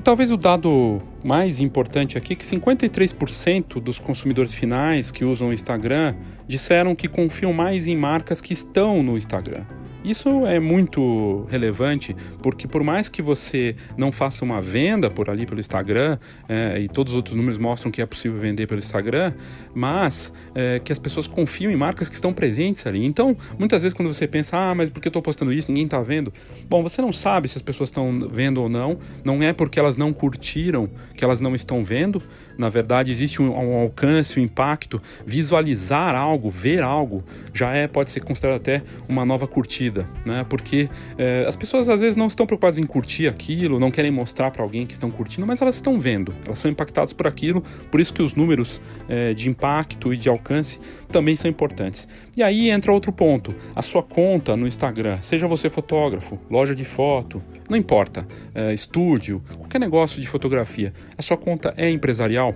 Talvez 0.03 0.33
o 0.33 0.37
dado 0.37 1.01
mais 1.23 1.61
importante 1.61 2.19
aqui 2.19 2.33
é 2.33 2.37
que 2.37 2.45
53% 2.45 3.81
dos 3.81 3.99
consumidores 3.99 4.55
finais 4.55 5.11
que 5.11 5.25
usam 5.25 5.49
o 5.49 5.53
Instagram 5.53 6.15
disseram 6.47 6.95
que 6.95 7.09
confiam 7.09 7.53
mais 7.53 7.87
em 7.87 7.97
marcas 7.97 8.41
que 8.41 8.53
estão 8.53 9.03
no 9.03 9.17
Instagram. 9.17 9.65
Isso 10.05 10.47
é 10.47 10.59
muito 10.59 11.47
relevante 11.49 12.17
porque 12.43 12.67
por 12.67 12.83
mais 12.83 13.09
que 13.09 13.23
você 13.23 13.77
não 13.97 14.11
faça 14.11 14.45
uma 14.45 14.61
venda 14.61 15.09
por 15.09 15.31
ali 15.31 15.47
pelo 15.47 15.61
Instagram 15.61 16.19
é, 16.49 16.81
e 16.81 16.89
todos 16.89 17.13
os 17.13 17.17
outros 17.17 17.37
números 17.37 17.57
mostram 17.57 17.91
que 17.93 18.03
é 18.03 18.07
possível 18.07 18.41
vender 18.41 18.67
pelo 18.67 18.81
Instagram, 18.81 19.33
mas 19.73 20.33
é, 20.57 20.81
que 20.81 20.91
as 20.91 20.99
pessoas 20.99 21.29
confiam 21.29 21.71
em 21.71 21.77
marcas 21.77 22.09
que 22.09 22.17
estão 22.17 22.33
presentes 22.33 22.85
ali. 22.85 23.07
Então, 23.07 23.37
muitas 23.57 23.83
vezes 23.83 23.95
quando 23.95 24.13
você 24.13 24.27
pensa, 24.27 24.57
ah, 24.59 24.75
mas 24.75 24.91
por 24.91 25.01
que 25.01 25.07
eu 25.07 25.11
estou 25.11 25.23
postando 25.23 25.53
isso? 25.53 25.71
Ninguém 25.71 25.85
está 25.85 26.03
vendo. 26.03 26.33
Bom, 26.69 26.83
você 26.83 27.01
não 27.01 27.13
sabe 27.13 27.47
se 27.47 27.57
as 27.57 27.63
pessoas 27.63 27.89
estão 27.89 28.29
vendo 28.29 28.61
ou 28.61 28.69
não. 28.69 28.99
Não 29.25 29.41
é 29.41 29.53
porque 29.53 29.79
elas 29.79 29.97
não 29.97 30.13
curtiram 30.13 30.91
que 31.15 31.25
elas 31.25 31.41
não 31.41 31.55
estão 31.55 31.85
vendo. 31.85 32.21
Na 32.59 32.69
verdade, 32.69 33.11
existe 33.13 33.41
um, 33.41 33.53
um 33.53 33.77
alcance, 33.77 34.39
um 34.39 34.43
impacto. 34.43 35.01
Visualizar 35.25 36.17
algo, 36.17 36.51
ver 36.51 36.83
algo, 36.83 37.23
já 37.55 37.73
é 37.73 37.87
pode 37.87 38.11
ser 38.11 38.21
considerado 38.21 38.57
até 38.57 38.83
uma 39.09 39.25
nova 39.25 39.47
curtida 39.47 39.92
vida, 39.93 40.09
né? 40.25 40.45
Porque 40.49 40.89
é, 41.19 41.45
as 41.47 41.55
pessoas 41.55 41.89
às 41.89 42.01
vezes 42.01 42.17
não 42.17 42.27
estão 42.27 42.47
preocupadas 42.47 42.79
em 42.79 42.85
curtir 42.85 43.29
aquilo, 43.29 43.79
não 43.79 43.91
querem 43.91 44.11
mostrar 44.11 44.51
para 44.51 44.63
alguém 44.63 44.87
que 44.87 44.95
estão 44.95 45.11
curtindo, 45.11 45.47
mas 45.47 45.61
elas 45.61 45.75
estão 45.75 45.99
vendo, 45.99 46.35
elas 46.47 46.59
são 46.59 46.71
impactadas 46.71 47.13
por 47.13 47.27
aquilo, 47.27 47.63
por 47.91 48.01
isso 48.01 48.13
que 48.15 48.23
os 48.23 48.35
números 48.35 48.81
é, 49.09 49.35
de 49.35 49.49
impacto 49.49 50.13
e 50.15 50.17
de 50.17 50.29
alcance 50.29 50.79
também 51.09 51.37
são 51.37 51.51
importantes. 51.51 52.09
E 52.37 52.43
aí 52.43 52.71
entra 52.71 52.91
outro 52.91 53.13
ponto: 53.13 53.55
a 53.77 53.83
sua 53.83 54.03
conta 54.03 54.57
no 54.57 54.67
Instagram, 54.67 55.19
seja 55.21 55.47
você 55.47 55.69
fotógrafo, 55.69 56.39
loja 56.51 56.75
de 56.75 56.85
foto, 56.85 57.43
não 57.69 57.77
importa, 57.77 58.27
é, 58.55 58.73
estúdio, 58.73 59.43
qualquer 59.59 59.79
negócio 59.79 60.21
de 60.21 60.27
fotografia, 60.27 60.93
a 61.17 61.23
sua 61.23 61.37
conta 61.37 61.75
é 61.77 61.91
empresarial. 61.91 62.55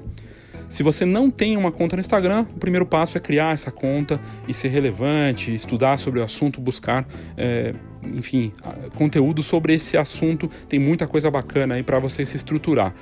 Se 0.68 0.82
você 0.82 1.04
não 1.04 1.30
tem 1.30 1.56
uma 1.56 1.70
conta 1.70 1.96
no 1.96 2.00
Instagram, 2.00 2.46
o 2.54 2.58
primeiro 2.58 2.84
passo 2.84 3.16
é 3.16 3.20
criar 3.20 3.52
essa 3.52 3.70
conta 3.70 4.20
e 4.48 4.54
ser 4.54 4.68
relevante, 4.68 5.54
estudar 5.54 5.96
sobre 5.98 6.20
o 6.20 6.24
assunto, 6.24 6.60
buscar, 6.60 7.06
é, 7.36 7.72
enfim, 8.02 8.52
conteúdo 8.94 9.42
sobre 9.42 9.74
esse 9.74 9.96
assunto. 9.96 10.50
Tem 10.68 10.78
muita 10.78 11.06
coisa 11.06 11.30
bacana 11.30 11.74
aí 11.74 11.82
para 11.82 11.98
você 11.98 12.26
se 12.26 12.36
estruturar. 12.36 12.92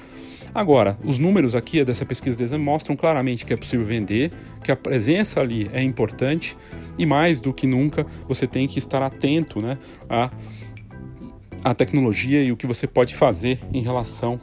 Agora, 0.54 0.97
os 1.04 1.18
números 1.18 1.56
aqui 1.56 1.83
dessa 1.83 2.06
pesquisa 2.06 2.38
de 2.38 2.44
exame 2.44 2.62
mostram 2.62 2.94
claramente 2.94 3.44
que 3.44 3.52
é 3.52 3.56
possível 3.56 3.85
vender, 3.85 4.30
que 4.62 4.71
a 4.71 4.76
presença 4.76 5.40
ali 5.40 5.68
é 5.73 5.83
importante 5.83 6.56
e 6.97 7.04
mais 7.04 7.40
do 7.40 7.52
que 7.52 7.66
nunca 7.66 8.06
você 8.28 8.47
tem 8.47 8.68
que 8.68 8.78
estar 8.78 9.02
atento 9.02 9.61
né, 9.61 9.76
à, 10.09 11.75
tecnologia 11.75 12.40
e 12.40 12.52
o 12.52 12.56
que 12.56 12.68
você 12.68 12.87
pode 12.87 13.16
fazer 13.16 13.59
em 13.73 13.83
relação 13.83 14.40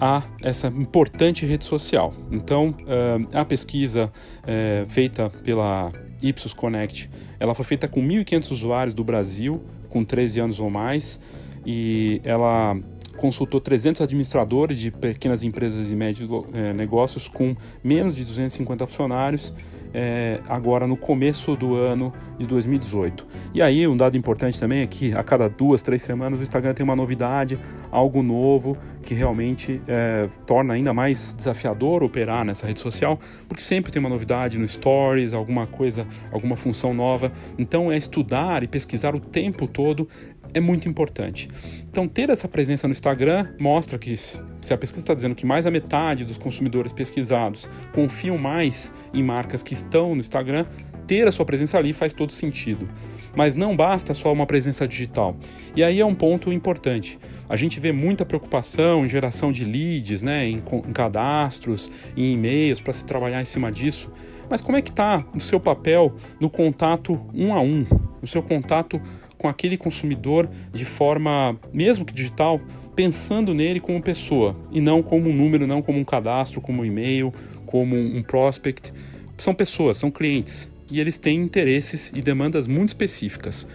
a 0.00 0.22
essa 0.42 0.68
importante 0.68 1.46
rede 1.46 1.64
social. 1.64 2.14
Então, 2.30 2.70
uh, 2.70 3.36
a 3.36 3.44
pesquisa 3.44 4.10
uh, 4.10 4.86
feita 4.88 5.30
pela 5.42 5.92
Ipsos 6.22 6.52
Connect, 6.52 7.10
ela 7.38 7.54
foi 7.54 7.64
feita 7.64 7.88
com 7.88 8.00
1.500 8.00 8.50
usuários 8.50 8.94
do 8.94 9.04
Brasil, 9.04 9.62
com 9.88 10.04
13 10.04 10.40
anos 10.40 10.60
ou 10.60 10.70
mais, 10.70 11.20
e 11.64 12.20
ela 12.24 12.76
consultou 13.16 13.60
300 13.60 14.02
administradores 14.02 14.78
de 14.78 14.90
pequenas 14.90 15.42
empresas 15.42 15.90
e 15.90 15.96
médios 15.96 16.30
eh, 16.52 16.72
negócios 16.74 17.28
com 17.28 17.56
menos 17.82 18.14
de 18.14 18.24
250 18.24 18.86
funcionários 18.86 19.54
é, 19.92 20.40
agora 20.48 20.86
no 20.86 20.96
começo 20.96 21.56
do 21.56 21.74
ano 21.74 22.12
de 22.38 22.46
2018. 22.46 23.26
E 23.54 23.62
aí, 23.62 23.86
um 23.86 23.96
dado 23.96 24.16
importante 24.16 24.58
também 24.58 24.80
é 24.80 24.86
que 24.86 25.12
a 25.12 25.22
cada 25.22 25.48
duas, 25.48 25.82
três 25.82 26.02
semanas 26.02 26.40
o 26.40 26.42
Instagram 26.42 26.74
tem 26.74 26.84
uma 26.84 26.96
novidade, 26.96 27.58
algo 27.90 28.22
novo 28.22 28.76
que 29.04 29.14
realmente 29.14 29.80
é, 29.86 30.28
torna 30.46 30.74
ainda 30.74 30.92
mais 30.92 31.34
desafiador 31.34 32.02
operar 32.02 32.44
nessa 32.44 32.66
rede 32.66 32.80
social, 32.80 33.18
porque 33.48 33.62
sempre 33.62 33.92
tem 33.92 34.00
uma 34.00 34.08
novidade 34.08 34.58
no 34.58 34.66
Stories, 34.66 35.32
alguma 35.32 35.66
coisa, 35.66 36.06
alguma 36.32 36.56
função 36.56 36.92
nova. 36.92 37.32
Então, 37.58 37.90
é 37.90 37.96
estudar 37.96 38.62
e 38.62 38.66
pesquisar 38.66 39.14
o 39.14 39.20
tempo 39.20 39.66
todo 39.66 40.08
é 40.54 40.60
muito 40.60 40.88
importante. 40.88 41.48
Então, 41.88 42.06
ter 42.06 42.30
essa 42.30 42.46
presença 42.48 42.86
no 42.86 42.92
Instagram 42.92 43.48
mostra 43.58 43.98
que, 43.98 44.16
se 44.16 44.40
a 44.70 44.76
pesquisa 44.76 45.02
está 45.02 45.14
dizendo 45.14 45.34
que 45.34 45.46
mais 45.46 45.64
da 45.64 45.70
metade 45.70 46.24
dos 46.24 46.38
consumidores 46.38 46.92
pesquisados 46.92 47.68
confiam 47.94 48.38
mais 48.38 48.92
em 49.12 49.22
marcas 49.22 49.62
que 49.62 49.74
estão 49.74 50.14
no 50.14 50.20
Instagram, 50.20 50.66
ter 51.06 51.26
a 51.26 51.32
sua 51.32 51.44
presença 51.44 51.78
ali 51.78 51.92
faz 51.92 52.12
todo 52.12 52.32
sentido. 52.32 52.88
Mas 53.34 53.54
não 53.54 53.76
basta 53.76 54.14
só 54.14 54.32
uma 54.32 54.46
presença 54.46 54.88
digital. 54.88 55.36
E 55.74 55.84
aí 55.84 56.00
é 56.00 56.04
um 56.04 56.14
ponto 56.14 56.52
importante. 56.52 57.18
A 57.48 57.56
gente 57.56 57.78
vê 57.78 57.92
muita 57.92 58.24
preocupação 58.24 59.04
em 59.04 59.08
geração 59.08 59.52
de 59.52 59.64
leads, 59.64 60.22
né, 60.22 60.48
em, 60.48 60.56
em 60.56 60.92
cadastros, 60.92 61.90
em 62.16 62.32
e-mails 62.32 62.80
para 62.80 62.92
se 62.92 63.04
trabalhar 63.04 63.40
em 63.40 63.44
cima 63.44 63.70
disso. 63.70 64.10
Mas 64.48 64.60
como 64.60 64.76
é 64.76 64.82
que 64.82 64.90
está 64.90 65.24
o 65.34 65.40
seu 65.40 65.58
papel 65.60 66.14
no 66.40 66.48
contato 66.48 67.20
um 67.34 67.52
a 67.52 67.60
um, 67.60 67.84
no 68.20 68.26
seu 68.26 68.42
contato 68.42 69.00
com 69.38 69.48
aquele 69.48 69.76
consumidor 69.76 70.48
de 70.72 70.84
forma, 70.84 71.58
mesmo 71.72 72.04
que 72.04 72.12
digital, 72.12 72.60
pensando 72.94 73.52
nele 73.52 73.80
como 73.80 74.00
pessoa 74.00 74.56
e 74.72 74.80
não 74.80 75.02
como 75.02 75.28
um 75.28 75.32
número, 75.32 75.66
não 75.66 75.82
como 75.82 75.98
um 75.98 76.04
cadastro, 76.04 76.60
como 76.60 76.82
um 76.82 76.84
e-mail, 76.84 77.32
como 77.66 77.96
um 77.96 78.22
prospect. 78.22 78.92
São 79.36 79.54
pessoas, 79.54 79.98
são 79.98 80.10
clientes 80.10 80.68
e 80.90 81.00
eles 81.00 81.18
têm 81.18 81.40
interesses 81.40 82.10
e 82.14 82.22
demandas 82.22 82.66
muito 82.66 82.88
específicas. 82.88 83.66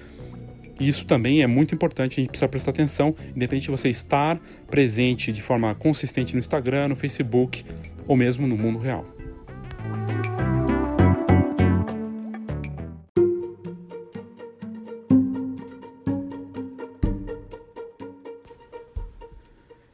Isso 0.79 1.05
também 1.05 1.43
é 1.43 1.47
muito 1.47 1.75
importante, 1.75 2.19
a 2.19 2.21
gente 2.21 2.29
precisa 2.29 2.47
prestar 2.47 2.71
atenção, 2.71 3.15
independente 3.35 3.65
de 3.65 3.71
você 3.71 3.89
estar 3.89 4.39
presente 4.69 5.31
de 5.31 5.41
forma 5.41 5.75
consistente 5.75 6.33
no 6.33 6.39
Instagram, 6.39 6.87
no 6.87 6.95
Facebook 6.95 7.63
ou 8.07 8.15
mesmo 8.15 8.47
no 8.47 8.57
mundo 8.57 8.79
real. 8.79 9.05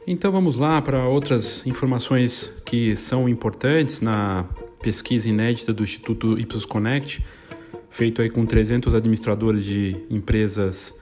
Então 0.10 0.32
vamos 0.32 0.58
lá 0.58 0.82
para 0.82 1.06
outras 1.06 1.68
informações 1.68 2.50
que 2.66 2.96
são 2.96 3.28
importantes 3.28 4.00
na 4.00 4.46
pesquisa 4.82 5.28
inédita 5.28 5.74
do 5.74 5.84
Instituto 5.84 6.40
Ipsos 6.40 6.66
Connect, 6.66 7.22
feito 7.90 8.22
aí 8.22 8.30
com 8.30 8.46
300 8.46 8.96
administradores 8.96 9.66
de 9.66 9.98
empresas 10.10 10.98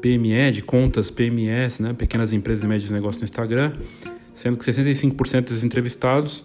PME, 0.00 0.52
de 0.52 0.62
contas 0.62 1.10
PMS, 1.10 1.82
né, 1.82 1.92
pequenas 1.92 2.32
empresas 2.32 2.64
e 2.64 2.66
médios 2.66 2.90
negócios 2.90 3.20
no 3.20 3.24
Instagram, 3.24 3.74
sendo 4.32 4.56
que 4.56 4.64
65% 4.64 5.44
dos 5.44 5.62
entrevistados 5.62 6.42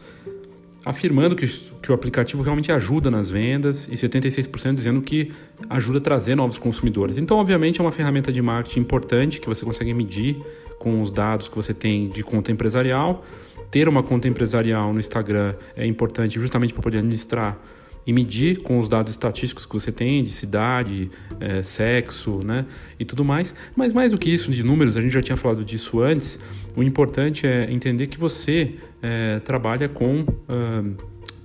afirmando 0.85 1.35
que, 1.35 1.47
que 1.47 1.91
o 1.91 1.95
aplicativo 1.95 2.43
realmente 2.43 2.71
ajuda 2.71 3.09
nas 3.09 3.31
vendas 3.31 3.87
e 3.87 3.95
76% 3.95 4.75
dizendo 4.75 5.01
que 5.01 5.31
ajuda 5.67 5.97
a 5.97 6.01
trazer 6.01 6.35
novos 6.35 6.59
consumidores. 6.59 7.17
Então, 7.17 7.37
obviamente, 7.37 7.81
é 7.81 7.83
uma 7.83 7.91
ferramenta 7.91 8.31
de 8.31 8.41
marketing 8.41 8.81
importante 8.81 9.41
que 9.41 9.47
você 9.47 9.65
consegue 9.65 9.93
medir 9.93 10.37
com 10.77 11.01
os 11.01 11.09
dados 11.09 11.49
que 11.49 11.55
você 11.55 11.73
tem 11.73 12.07
de 12.09 12.23
conta 12.23 12.51
empresarial. 12.51 13.25
Ter 13.71 13.89
uma 13.89 14.03
conta 14.03 14.27
empresarial 14.27 14.93
no 14.93 14.99
Instagram 14.99 15.55
é 15.75 15.87
importante 15.87 16.39
justamente 16.39 16.73
para 16.73 16.83
poder 16.83 16.99
administrar 16.99 17.57
e 18.05 18.13
medir 18.13 18.61
com 18.61 18.79
os 18.79 18.87
dados 18.87 19.11
estatísticos 19.11 19.65
que 19.65 19.73
você 19.73 19.91
tem 19.91 20.21
de 20.21 20.31
cidade, 20.31 21.09
é, 21.39 21.63
sexo, 21.63 22.43
né, 22.43 22.65
e 22.99 23.05
tudo 23.05 23.25
mais. 23.25 23.53
Mas 23.75 23.93
mais 23.93 24.11
do 24.11 24.17
que 24.17 24.29
isso 24.29 24.51
de 24.51 24.63
números, 24.63 24.95
a 24.95 25.01
gente 25.01 25.13
já 25.13 25.21
tinha 25.21 25.37
falado 25.37 25.65
disso 25.65 25.99
antes. 26.01 26.39
O 26.75 26.83
importante 26.83 27.47
é 27.47 27.71
entender 27.71 28.07
que 28.07 28.17
você 28.17 28.75
é, 29.01 29.39
trabalha 29.39 29.87
com 29.87 30.21
uh, 30.21 30.95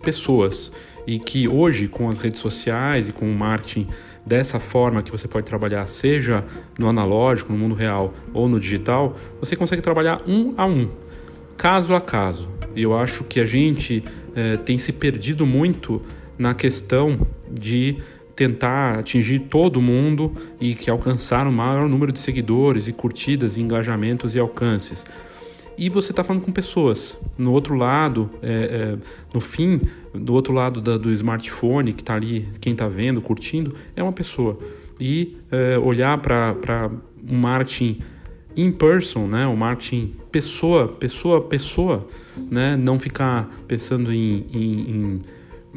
pessoas 0.03 0.73
e 1.07 1.19
que 1.19 1.49
hoje 1.49 1.89
com 1.89 2.09
as 2.09 2.19
redes 2.19 2.41
sociais 2.41 3.09
e 3.09 3.13
com 3.13 3.31
o 3.31 3.35
marketing 3.35 3.87
dessa 4.25 4.61
forma 4.61 5.03
que 5.03 5.11
você 5.11 5.27
pode 5.27 5.47
trabalhar, 5.47 5.87
seja 5.87 6.45
no 6.79 6.89
analógico, 6.89 7.53
no 7.53 7.59
mundo 7.59 7.75
real 7.75 8.15
ou 8.33 8.49
no 8.49 8.61
digital, 8.61 9.17
você 9.39 9.57
consegue 9.57 9.83
trabalhar 9.83 10.21
um 10.27 10.55
a 10.57 10.67
um, 10.67 10.91
caso 11.57 11.95
a 11.95 12.01
caso. 12.01 12.49
Eu 12.77 12.97
acho 12.97 13.25
que 13.25 13.41
a 13.41 13.47
gente 13.47 14.05
é, 14.35 14.57
tem 14.57 14.79
se 14.79 14.93
perdido 14.93 15.47
muito 15.47 16.03
na 16.41 16.55
questão 16.55 17.27
de 17.51 17.99
tentar 18.35 18.99
atingir 18.99 19.41
todo 19.41 19.83
mundo 19.83 20.33
e 20.59 20.75
que 20.75 20.91
alcançar 20.91 21.47
o 21.47 21.53
maior 21.53 21.87
número 21.87 22.11
de 22.11 22.19
seguidores 22.19 22.89
e 22.89 22.95
curtidas, 22.95 23.59
e 23.59 23.61
engajamentos 23.61 24.35
e 24.35 24.39
alcances. 24.39 25.05
E 25.77 25.91
você 25.91 26.13
está 26.13 26.25
falando 26.25 26.43
com 26.43 26.51
pessoas. 26.51 27.19
No 27.37 27.53
outro 27.53 27.75
lado, 27.75 28.31
é, 28.43 28.53
é, 28.53 28.99
no 29.35 29.41
fim, 29.41 29.83
do 30.15 30.33
outro 30.33 30.55
lado 30.55 30.81
da, 30.81 30.97
do 30.97 31.13
smartphone, 31.13 31.93
que 31.93 32.01
está 32.01 32.15
ali, 32.15 32.49
quem 32.59 32.73
está 32.73 32.89
vendo, 32.89 33.21
curtindo, 33.21 33.75
é 33.95 34.03
uma 34.03 34.13
pessoa. 34.13 34.59
E 34.99 35.37
é, 35.51 35.79
olhar 35.79 36.17
para 36.19 36.91
um 37.29 37.37
marketing 37.37 38.01
in 38.57 38.73
person, 38.73 39.27
né? 39.27 39.47
O 39.47 39.55
marketing 39.55 40.15
pessoa, 40.33 40.89
pessoa, 40.89 41.43
pessoa, 41.43 42.09
né? 42.51 42.79
Não 42.79 42.99
ficar 42.99 43.51
pensando 43.69 44.11
em, 44.11 44.47
em, 44.51 44.91
em 44.91 45.23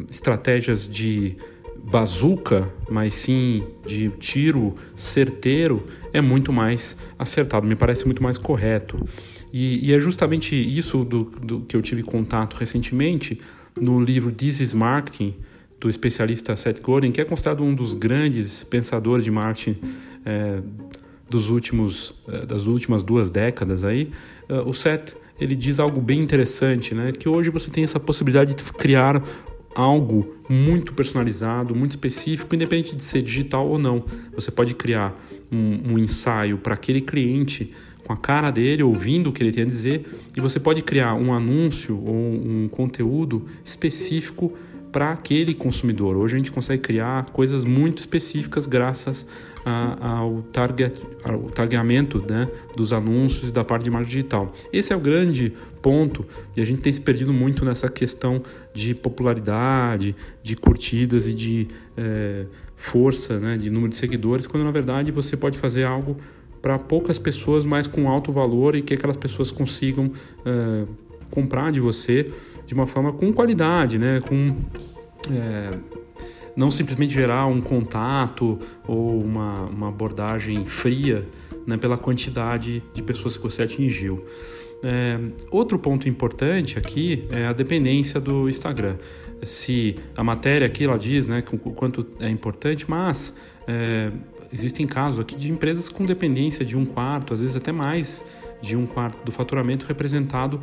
estratégias 0.10 0.88
de 0.88 1.36
bazuca, 1.84 2.72
mas 2.90 3.14
sim 3.14 3.64
de 3.86 4.10
tiro 4.20 4.76
certeiro, 4.96 5.86
é 6.14 6.22
muito 6.22 6.54
mais 6.54 6.98
acertado, 7.20 7.68
me 7.68 7.76
parece 7.76 8.06
muito 8.06 8.24
mais 8.24 8.38
correto. 8.38 8.98
E, 9.52 9.88
e 9.88 9.94
é 9.94 10.00
justamente 10.00 10.56
isso 10.56 11.04
do, 11.04 11.26
do, 11.26 11.62
que 11.62 11.76
eu 11.76 11.82
tive 11.82 12.02
contato 12.02 12.56
recentemente 12.56 13.40
no 13.80 14.02
livro 14.02 14.32
This 14.32 14.62
is 14.62 14.74
Marketing, 14.74 15.36
do 15.80 15.90
especialista 15.90 16.56
Seth 16.56 16.82
Godin, 16.82 17.12
que 17.12 17.20
é 17.20 17.26
considerado 17.26 17.62
um 17.62 17.76
dos 17.76 17.94
grandes 17.94 18.64
pensadores 18.64 19.26
de 19.26 19.32
marketing 19.32 19.78
é, 20.26 20.62
dos 21.30 21.50
últimos, 21.50 22.16
é, 22.30 22.46
das 22.46 22.68
últimas 22.68 23.04
duas 23.04 23.30
décadas 23.30 23.84
aí. 23.84 24.10
É, 24.48 24.62
o 24.62 24.74
Seth 24.74 25.18
ele 25.40 25.56
diz 25.56 25.80
algo 25.80 26.00
bem 26.00 26.20
interessante, 26.20 26.96
né? 26.96 27.12
Que 27.12 27.28
hoje 27.28 27.50
você 27.50 27.70
tem 27.70 27.84
essa 27.84 28.00
possibilidade 28.00 28.56
de 28.56 28.64
criar 28.64 29.22
algo 29.76 30.36
muito 30.50 30.94
personalizado, 30.94 31.76
muito 31.76 31.92
específico, 31.92 32.54
independente 32.54 32.96
de 32.96 33.04
ser 33.04 33.22
digital 33.22 33.68
ou 33.68 33.80
não. 33.80 34.04
Você 34.36 34.52
pode 34.52 34.74
criar 34.74 35.18
um, 35.52 35.94
um 35.94 36.00
ensaio 36.00 36.58
para 36.58 36.74
aquele 36.74 37.02
cliente 37.02 37.74
com 38.04 38.14
a 38.14 38.18
cara 38.18 38.52
dele, 38.52 38.84
ouvindo 38.84 39.30
o 39.30 39.34
que 39.34 39.42
ele 39.42 39.52
tem 39.52 39.64
a 39.64 39.66
dizer, 39.66 40.06
e 40.36 40.42
você 40.42 40.60
pode 40.60 40.82
criar 40.82 41.14
um 41.16 41.34
anúncio 41.34 41.98
ou 42.06 42.14
um 42.14 42.68
conteúdo 42.70 43.46
específico 43.64 44.54
para 44.92 45.12
aquele 45.12 45.54
consumidor. 45.54 46.18
Hoje 46.18 46.36
a 46.36 46.38
gente 46.38 46.52
consegue 46.52 46.82
criar 46.82 47.26
coisas 47.32 47.64
muito 47.64 48.00
específicas 48.00 48.68
graças 48.68 49.26
a, 49.66 50.18
ao, 50.18 50.42
target, 50.52 51.00
ao 51.24 51.44
targeamento 51.50 52.24
né, 52.30 52.50
dos 52.76 52.92
anúncios 52.92 53.50
e 53.50 53.52
da 53.52 53.64
parte 53.64 53.84
de 53.84 53.92
marketing 53.92 54.16
digital. 54.16 54.54
Esse 54.72 54.94
é 54.94 54.96
o 54.96 55.00
grande 55.00 55.54
ponto 55.82 56.26
e 56.56 56.62
a 56.62 56.66
gente 56.66 56.82
tem 56.82 56.92
se 56.92 57.02
perdido 57.02 57.34
muito 57.34 57.66
nessa 57.66 57.90
questão 57.90 58.42
de 58.74 58.94
popularidade, 58.94 60.16
de 60.42 60.56
curtidas 60.56 61.28
e 61.28 61.34
de 61.34 61.68
é, 61.98 62.46
força, 62.76 63.40
né, 63.40 63.58
de 63.58 63.70
número 63.70 63.90
de 63.90 63.96
seguidores, 63.96 64.48
quando 64.48 64.64
na 64.64 64.72
verdade 64.72 65.12
você 65.12 65.38
pode 65.38 65.58
fazer 65.58 65.84
algo 65.84 66.18
para 66.62 66.80
poucas 66.80 67.20
pessoas, 67.20 67.66
mas 67.66 67.88
com 67.88 68.10
alto 68.10 68.32
valor 68.32 68.76
e 68.76 68.82
que 68.82 68.94
aquelas 68.94 69.18
pessoas 69.18 69.52
consigam 69.52 70.12
é, 70.46 70.86
comprar 71.30 71.72
de 71.72 71.80
você 71.80 72.32
de 72.66 72.74
uma 72.74 72.88
forma 72.88 73.12
com 73.12 73.34
qualidade, 73.34 73.98
né? 73.98 74.22
com 74.22 74.56
é, 75.30 75.72
não 76.56 76.70
simplesmente 76.70 77.14
gerar 77.14 77.48
um 77.48 77.62
contato 77.62 78.60
ou 78.88 79.22
uma, 79.22 79.62
uma 79.64 79.88
abordagem 79.90 80.66
fria 80.66 81.28
né, 81.66 81.78
pela 81.78 81.98
quantidade 81.98 82.84
de 82.94 83.02
pessoas 83.04 83.38
que 83.38 83.44
você 83.44 83.64
atingiu. 83.64 84.26
É, 84.84 85.18
outro 85.50 85.80
ponto 85.80 86.10
importante 86.10 86.78
aqui 86.78 87.26
é 87.32 87.46
a 87.46 87.54
dependência 87.54 88.20
do 88.20 88.50
Instagram. 88.50 88.98
Se 89.44 89.96
a 90.16 90.24
matéria 90.24 90.68
aqui 90.68 90.84
ela 90.84 90.98
diz 90.98 91.26
né, 91.26 91.44
o 91.52 91.72
quanto 91.72 92.06
é 92.20 92.30
importante, 92.30 92.90
mas 92.90 93.36
é, 93.68 94.12
existem 94.52 94.86
casos 94.86 95.20
aqui 95.20 95.36
de 95.36 95.52
empresas 95.52 95.90
com 95.90 96.06
dependência 96.06 96.66
de 96.66 96.78
um 96.78 96.86
quarto, 96.86 97.34
às 97.34 97.42
vezes 97.42 97.56
até 97.56 97.72
mais 97.72 98.24
de 98.62 98.76
um 98.78 98.86
quarto 98.86 99.24
do 99.24 99.32
faturamento 99.32 99.86
representado 99.86 100.62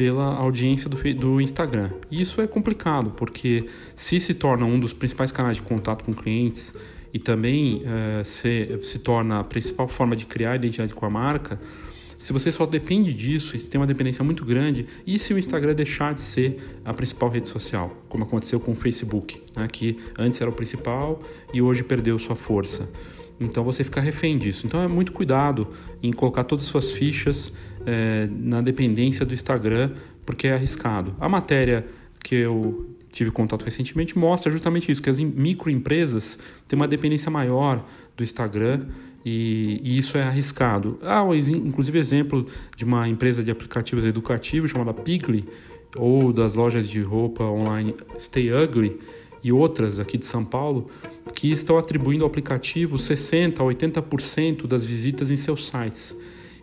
pela 0.00 0.34
audiência 0.34 0.88
do, 0.88 0.96
do 1.12 1.42
Instagram. 1.42 1.90
E 2.10 2.22
isso 2.22 2.40
é 2.40 2.46
complicado, 2.46 3.10
porque 3.10 3.66
se 3.94 4.18
se 4.18 4.32
torna 4.32 4.64
um 4.64 4.80
dos 4.80 4.94
principais 4.94 5.30
canais 5.30 5.58
de 5.58 5.62
contato 5.62 6.04
com 6.04 6.14
clientes 6.14 6.74
e 7.12 7.18
também 7.18 7.82
uh, 7.82 8.24
se, 8.24 8.78
se 8.80 9.00
torna 9.00 9.40
a 9.40 9.44
principal 9.44 9.86
forma 9.86 10.16
de 10.16 10.24
criar 10.24 10.56
identidade 10.56 10.94
com 10.94 11.04
a 11.04 11.10
marca, 11.10 11.60
se 12.16 12.32
você 12.32 12.50
só 12.50 12.64
depende 12.64 13.12
disso, 13.12 13.54
e 13.54 13.60
tem 13.60 13.78
uma 13.78 13.86
dependência 13.86 14.24
muito 14.24 14.42
grande, 14.42 14.86
e 15.06 15.18
se 15.18 15.34
o 15.34 15.38
Instagram 15.38 15.74
deixar 15.74 16.14
de 16.14 16.22
ser 16.22 16.80
a 16.82 16.94
principal 16.94 17.28
rede 17.28 17.50
social, 17.50 17.94
como 18.08 18.24
aconteceu 18.24 18.58
com 18.58 18.72
o 18.72 18.74
Facebook, 18.74 19.38
né, 19.54 19.68
que 19.70 19.98
antes 20.18 20.40
era 20.40 20.48
o 20.48 20.52
principal 20.54 21.22
e 21.52 21.60
hoje 21.60 21.84
perdeu 21.84 22.18
sua 22.18 22.36
força. 22.36 22.90
Então 23.38 23.62
você 23.62 23.84
fica 23.84 24.00
refém 24.00 24.38
disso. 24.38 24.66
Então 24.66 24.82
é 24.82 24.88
muito 24.88 25.12
cuidado 25.12 25.68
em 26.02 26.10
colocar 26.10 26.44
todas 26.44 26.64
as 26.64 26.70
suas 26.70 26.92
fichas 26.92 27.52
é, 27.86 28.28
na 28.30 28.60
dependência 28.60 29.24
do 29.24 29.34
Instagram, 29.34 29.92
porque 30.24 30.46
é 30.46 30.54
arriscado. 30.54 31.14
A 31.20 31.28
matéria 31.28 31.86
que 32.22 32.34
eu 32.34 32.90
tive 33.10 33.30
contato 33.30 33.64
recentemente 33.64 34.16
mostra 34.16 34.50
justamente 34.50 34.90
isso, 34.90 35.02
que 35.02 35.10
as 35.10 35.18
microempresas 35.18 36.38
têm 36.68 36.76
uma 36.76 36.86
dependência 36.86 37.30
maior 37.30 37.84
do 38.16 38.22
Instagram 38.22 38.86
e, 39.24 39.80
e, 39.82 39.98
isso 39.98 40.16
é 40.16 40.22
arriscado. 40.22 40.98
Há, 41.02 41.22
inclusive, 41.34 41.98
exemplo 41.98 42.46
de 42.76 42.84
uma 42.84 43.08
empresa 43.08 43.42
de 43.42 43.50
aplicativos 43.50 44.04
educativos 44.04 44.70
chamada 44.70 44.94
Pigly, 44.94 45.44
ou 45.96 46.32
das 46.32 46.54
lojas 46.54 46.88
de 46.88 47.00
roupa 47.02 47.42
online 47.44 47.94
Stay 48.18 48.52
Ugly 48.52 48.98
e 49.42 49.52
outras 49.52 49.98
aqui 49.98 50.16
de 50.16 50.24
São 50.24 50.44
Paulo, 50.44 50.88
que 51.34 51.50
estão 51.50 51.78
atribuindo 51.78 52.24
ao 52.24 52.30
aplicativo 52.30 52.96
60% 52.96 53.58
a 53.58 53.64
80% 53.64 54.66
das 54.66 54.84
visitas 54.84 55.30
em 55.30 55.36
seus 55.36 55.66
sites 55.66 56.16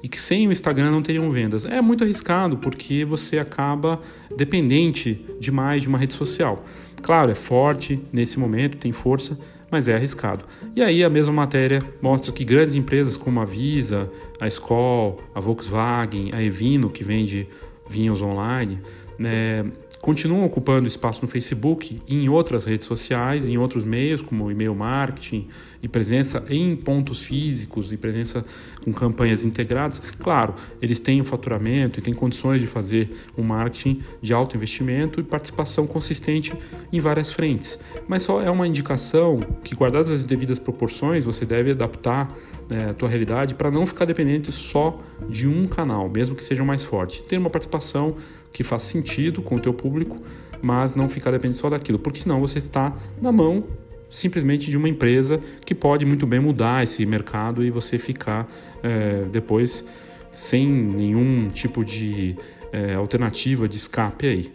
e 0.04 0.08
que 0.08 0.20
sem 0.20 0.48
o 0.48 0.52
Instagram 0.52 0.92
não 0.92 1.02
teriam 1.02 1.30
vendas. 1.32 1.66
É 1.66 1.82
muito 1.82 2.04
arriscado 2.04 2.58
porque 2.58 3.04
você 3.04 3.40
acaba 3.40 4.00
dependente 4.36 5.26
demais 5.40 5.82
de 5.82 5.88
uma 5.88 5.98
rede 5.98 6.14
social. 6.14 6.64
Claro, 7.02 7.32
é 7.32 7.36
forte 7.36 8.00
nesse 8.12 8.40
momento, 8.40 8.78
tem 8.78 8.92
força, 8.92 9.38
mas 9.70 9.88
é 9.88 9.96
arriscado. 9.96 10.46
E 10.76 10.82
aí 10.82 11.04
a 11.04 11.10
mesma 11.10 11.34
matéria 11.34 11.82
mostra 12.02 12.32
que 12.32 12.44
grandes 12.44 12.76
empresas 12.76 13.18
como 13.18 13.40
a 13.40 13.46
Visa, 13.46 14.10
a 14.40 14.48
Skoll, 14.48 15.20
a 15.34 15.40
Volkswagen, 15.40 16.32
a 16.34 16.42
Evino, 16.42 16.90
que 16.90 17.04
vende 17.04 17.48
vinhos 17.90 18.22
online, 18.22 18.80
né, 19.18 19.66
continuam 20.08 20.46
ocupando 20.46 20.88
espaço 20.88 21.22
no 21.22 21.28
Facebook 21.28 22.02
e 22.08 22.16
em 22.16 22.30
outras 22.30 22.64
redes 22.64 22.88
sociais, 22.88 23.46
em 23.46 23.58
outros 23.58 23.84
meios, 23.84 24.22
como 24.22 24.50
e-mail 24.50 24.74
marketing 24.74 25.50
e 25.84 25.88
presença 25.90 26.46
em 26.48 26.78
pontos 26.78 27.22
físicos 27.22 27.92
e 27.92 27.98
presença 27.98 28.46
com 28.86 28.94
campanhas 28.94 29.44
integradas. 29.44 30.02
Claro, 30.18 30.56
eles 30.82 31.02
têm 31.02 31.20
o 31.20 31.26
faturamento 31.26 32.00
e 32.00 32.02
têm 32.02 32.14
condições 32.14 32.62
de 32.62 32.68
fazer 32.68 33.18
um 33.38 33.44
marketing 33.44 34.02
de 34.22 34.34
alto 34.34 34.56
investimento 34.56 35.20
e 35.20 35.24
participação 35.24 35.86
consistente 35.86 36.54
em 36.90 37.02
várias 37.02 37.34
frentes. 37.34 37.78
Mas 38.08 38.24
só 38.24 38.42
é 38.42 38.50
uma 38.50 38.66
indicação 38.66 39.42
que, 39.62 39.76
guardadas 39.76 40.10
as 40.10 40.24
devidas 40.24 40.58
proporções, 40.58 41.26
você 41.26 41.46
deve 41.46 41.72
adaptar 41.72 42.34
né, 42.70 42.92
a 42.92 42.94
tua 42.94 43.10
realidade 43.10 43.56
para 43.56 43.70
não 43.70 43.86
ficar 43.86 44.06
dependente 44.06 44.54
só 44.54 45.02
de 45.30 45.48
um 45.48 45.68
canal, 45.68 46.08
mesmo 46.10 46.34
que 46.34 46.44
seja 46.46 46.64
mais 46.64 46.86
forte. 46.86 47.24
Ter 47.24 47.38
uma 47.38 47.50
participação 47.50 48.16
que 48.52 48.64
faz 48.64 48.84
sentido 48.84 49.42
com 49.42 49.56
o 49.56 49.60
teu 49.60 49.74
público, 49.74 50.18
mas 50.62 50.96
não 50.96 51.08
ficar 51.08 51.32
dependente 51.32 51.58
só 51.58 51.70
daquilo, 51.70 52.00
porque 52.00 52.20
senão 52.20 52.40
você 52.40 52.58
está 52.58 52.96
na 53.22 53.32
mão 53.32 53.64
simplesmente 54.10 54.72
de 54.72 54.78
uma 54.78 54.88
empresa 54.88 55.40
que 55.66 55.76
pode 55.76 56.06
muito 56.06 56.26
bem 56.26 56.40
mudar 56.40 56.84
esse 56.84 57.06
mercado 57.06 57.64
e 57.64 57.70
você 57.70 57.98
ficar 57.98 58.50
é, 58.82 59.26
depois 59.32 59.86
sem 60.32 60.68
nenhum 60.68 61.50
tipo 61.50 61.84
de 61.84 62.36
é, 62.72 62.94
alternativa 62.94 63.68
de 63.68 63.76
escape 63.76 64.28
aí. 64.28 64.52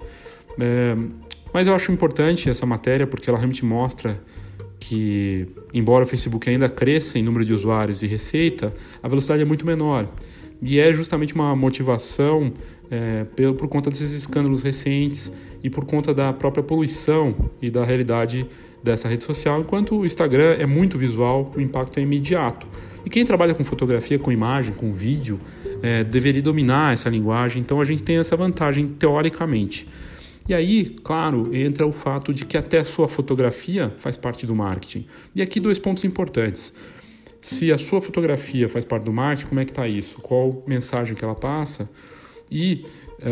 É, 0.58 0.96
mas 1.52 1.66
eu 1.66 1.74
acho 1.74 1.92
importante 1.92 2.48
essa 2.48 2.64
matéria 2.64 3.06
porque 3.06 3.28
ela 3.28 3.38
realmente 3.38 3.64
mostra 3.64 4.18
que, 4.78 5.46
embora 5.72 6.04
o 6.04 6.08
Facebook 6.08 6.48
ainda 6.48 6.68
cresça 6.68 7.18
em 7.18 7.22
número 7.22 7.44
de 7.44 7.52
usuários 7.52 8.02
e 8.02 8.06
receita, 8.06 8.74
a 9.02 9.08
velocidade 9.08 9.42
é 9.42 9.44
muito 9.44 9.66
menor. 9.66 10.08
E 10.60 10.78
é 10.78 10.92
justamente 10.92 11.34
uma 11.34 11.54
motivação 11.54 12.52
é, 12.92 13.24
por, 13.24 13.54
por 13.54 13.68
conta 13.68 13.88
desses 13.88 14.12
escândalos 14.12 14.62
recentes 14.62 15.32
e 15.62 15.70
por 15.70 15.86
conta 15.86 16.12
da 16.12 16.30
própria 16.30 16.62
poluição 16.62 17.34
e 17.62 17.70
da 17.70 17.86
realidade 17.86 18.46
dessa 18.82 19.08
rede 19.08 19.22
social, 19.22 19.60
enquanto 19.60 19.96
o 19.96 20.04
Instagram 20.04 20.56
é 20.58 20.66
muito 20.66 20.98
visual, 20.98 21.50
o 21.56 21.60
impacto 21.60 21.98
é 21.98 22.02
imediato. 22.02 22.66
E 23.06 23.08
quem 23.08 23.24
trabalha 23.24 23.54
com 23.54 23.64
fotografia, 23.64 24.18
com 24.18 24.30
imagem, 24.30 24.74
com 24.74 24.92
vídeo, 24.92 25.40
é, 25.82 26.04
deveria 26.04 26.42
dominar 26.42 26.92
essa 26.92 27.08
linguagem, 27.08 27.62
então 27.62 27.80
a 27.80 27.84
gente 27.84 28.02
tem 28.02 28.18
essa 28.18 28.36
vantagem 28.36 28.88
teoricamente. 28.88 29.88
E 30.46 30.52
aí, 30.52 30.96
claro, 31.02 31.54
entra 31.56 31.86
o 31.86 31.92
fato 31.92 32.34
de 32.34 32.44
que 32.44 32.58
até 32.58 32.80
a 32.80 32.84
sua 32.84 33.08
fotografia 33.08 33.94
faz 33.98 34.18
parte 34.18 34.44
do 34.44 34.54
marketing. 34.54 35.06
E 35.34 35.40
aqui 35.40 35.60
dois 35.60 35.78
pontos 35.78 36.04
importantes. 36.04 36.74
Se 37.40 37.72
a 37.72 37.78
sua 37.78 38.00
fotografia 38.00 38.68
faz 38.68 38.84
parte 38.84 39.04
do 39.04 39.12
marketing, 39.12 39.48
como 39.48 39.60
é 39.60 39.64
que 39.64 39.70
está 39.70 39.86
isso? 39.86 40.20
Qual 40.20 40.62
mensagem 40.66 41.14
que 41.14 41.24
ela 41.24 41.34
passa? 41.34 41.88
E 42.52 42.84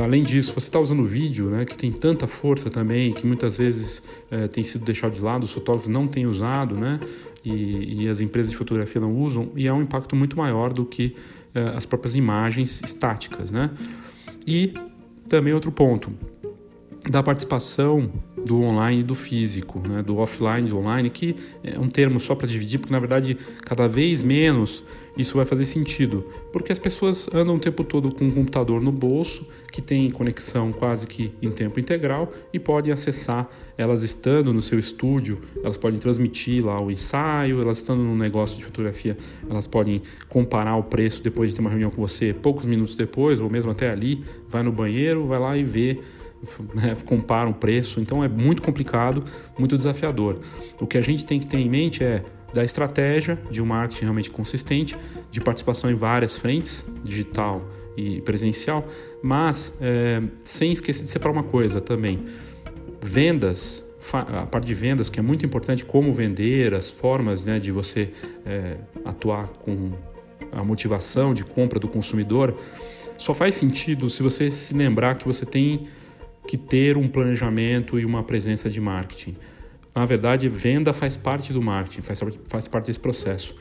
além 0.02 0.22
disso, 0.22 0.54
você 0.54 0.68
está 0.68 0.80
usando 0.80 1.04
vídeo, 1.04 1.50
né, 1.50 1.66
que 1.66 1.76
tem 1.76 1.92
tanta 1.92 2.26
força 2.26 2.70
também, 2.70 3.12
que 3.12 3.26
muitas 3.26 3.59
vezes 3.59 4.02
é, 4.30 4.48
tem 4.48 4.64
sido 4.64 4.85
deixado 4.85 5.12
de 5.12 5.20
lado, 5.20 5.44
os 5.44 5.52
fotógrafos 5.52 5.88
não 5.88 6.09
têm 6.09 6.26
usado, 6.26 6.74
né, 6.74 6.98
e, 7.44 8.04
e, 8.04 8.09
as 8.09 8.20
empresas 8.20 8.50
de 8.50 8.56
fotografia 8.56 9.00
não 9.00 9.14
usam, 9.14 9.50
e 9.54 9.66
é 9.66 9.72
um 9.72 9.83
impacto 9.83 10.16
muito 10.16 10.38
maior 10.38 10.72
do 10.72 10.85
que 10.85 11.14
é, 11.54 11.61
as 11.76 11.85
próprias 11.85 12.16
imagens 12.16 12.80
estáticas, 12.85 13.50
né. 13.50 13.70
E 14.46 14.72
também 15.28 15.52
outro 15.52 15.70
ponto, 15.70 16.11
da 17.10 17.22
participação 17.22 18.08
do 18.46 18.62
online 18.62 19.00
e 19.00 19.04
do 19.04 19.14
físico, 19.14 19.82
né, 19.86 20.02
do 20.02 20.18
offline 20.18 20.68
e 20.68 20.70
do 20.70 20.78
online, 20.78 21.10
que 21.10 21.34
é 21.62 21.78
um 21.78 21.88
termo 21.88 22.20
só 22.20 22.34
para 22.34 22.46
dividir, 22.46 22.78
porque 22.78 22.92
na 22.92 23.00
verdade 23.00 23.36
cada 23.64 23.88
vez 23.88 24.22
menos 24.22 24.84
isso 25.18 25.36
vai 25.36 25.44
fazer 25.44 25.64
sentido, 25.64 26.24
porque 26.52 26.70
as 26.70 26.78
pessoas 26.78 27.28
andam 27.34 27.56
o 27.56 27.58
tempo 27.58 27.82
todo 27.82 28.14
com 28.14 28.24
um 28.24 28.30
computador 28.30 28.80
no 28.80 28.92
bolso, 28.92 29.46
que 29.72 29.82
tem 29.82 30.08
conexão 30.08 30.72
quase 30.72 31.06
que 31.06 31.32
em 31.42 31.50
tempo 31.50 31.80
integral 31.80 32.32
e 32.52 32.60
podem 32.60 32.92
acessar, 32.92 33.48
elas 33.76 34.02
estando 34.02 34.52
no 34.52 34.62
seu 34.62 34.78
estúdio, 34.78 35.40
elas 35.62 35.76
podem 35.76 35.98
transmitir 35.98 36.64
lá 36.64 36.80
o 36.80 36.90
ensaio, 36.90 37.60
elas 37.60 37.78
estando 37.78 38.02
no 38.02 38.16
negócio 38.16 38.56
de 38.56 38.64
fotografia, 38.64 39.18
elas 39.50 39.66
podem 39.66 40.00
comparar 40.28 40.76
o 40.76 40.84
preço 40.84 41.22
depois 41.22 41.50
de 41.50 41.56
ter 41.56 41.60
uma 41.60 41.70
reunião 41.70 41.90
com 41.90 42.00
você, 42.00 42.32
poucos 42.32 42.64
minutos 42.64 42.94
depois, 42.94 43.40
ou 43.40 43.50
mesmo 43.50 43.72
até 43.72 43.90
ali, 43.90 44.24
vai 44.48 44.62
no 44.62 44.70
banheiro, 44.70 45.26
vai 45.26 45.40
lá 45.40 45.56
e 45.56 45.64
vê 45.64 45.98
né, 46.74 46.96
comparam 47.05 47.50
o 47.50 47.55
preço, 47.55 48.00
então 48.00 48.24
é 48.24 48.29
muito 48.29 48.62
complicado, 48.62 49.24
muito 49.59 49.76
desafiador. 49.76 50.40
O 50.81 50.87
que 50.87 50.96
a 50.96 51.00
gente 51.00 51.24
tem 51.24 51.38
que 51.38 51.46
ter 51.46 51.59
em 51.59 51.68
mente 51.68 52.03
é 52.03 52.24
da 52.53 52.64
estratégia 52.64 53.38
de 53.50 53.62
um 53.62 53.66
marketing 53.66 54.03
realmente 54.03 54.31
consistente, 54.31 54.96
de 55.31 55.40
participação 55.40 55.90
em 55.90 55.94
várias 55.94 56.37
frentes, 56.37 56.85
digital 57.05 57.62
e 57.96 58.20
presencial, 58.22 58.87
mas 59.22 59.76
é, 59.81 60.22
sem 60.42 60.72
esquecer 60.72 61.05
de 61.05 61.11
separar 61.11 61.33
uma 61.33 61.44
coisa 61.44 61.81
também: 61.81 62.24
vendas, 63.00 63.85
a 64.12 64.46
parte 64.46 64.66
de 64.66 64.74
vendas 64.74 65.11
que 65.11 65.20
é 65.20 65.22
muito 65.22 65.44
importante, 65.44 65.85
como 65.85 66.12
vender, 66.12 66.74
as 66.74 66.90
formas 66.90 67.44
né, 67.44 67.61
de 67.61 67.70
você 67.70 68.11
é, 68.44 68.79
atuar 69.05 69.48
com 69.48 69.92
a 70.53 70.64
motivação 70.64 71.33
de 71.33 71.44
compra 71.44 71.79
do 71.79 71.87
consumidor, 71.87 72.57
só 73.16 73.35
faz 73.35 73.55
sentido 73.55 74.09
se 74.09 74.22
você 74.22 74.50
se 74.50 74.74
lembrar 74.74 75.16
que 75.16 75.26
você 75.26 75.46
tem 75.46 75.87
que 76.50 76.58
ter 76.58 76.96
um 76.96 77.06
planejamento 77.06 77.96
e 77.96 78.04
uma 78.04 78.24
presença 78.24 78.68
de 78.68 78.80
marketing. 78.80 79.36
Na 79.94 80.04
verdade, 80.04 80.48
venda 80.48 80.92
faz 80.92 81.16
parte 81.16 81.52
do 81.52 81.62
marketing, 81.62 82.02
faz, 82.02 82.20
faz 82.48 82.66
parte 82.66 82.86
desse 82.86 82.98
processo. 82.98 83.54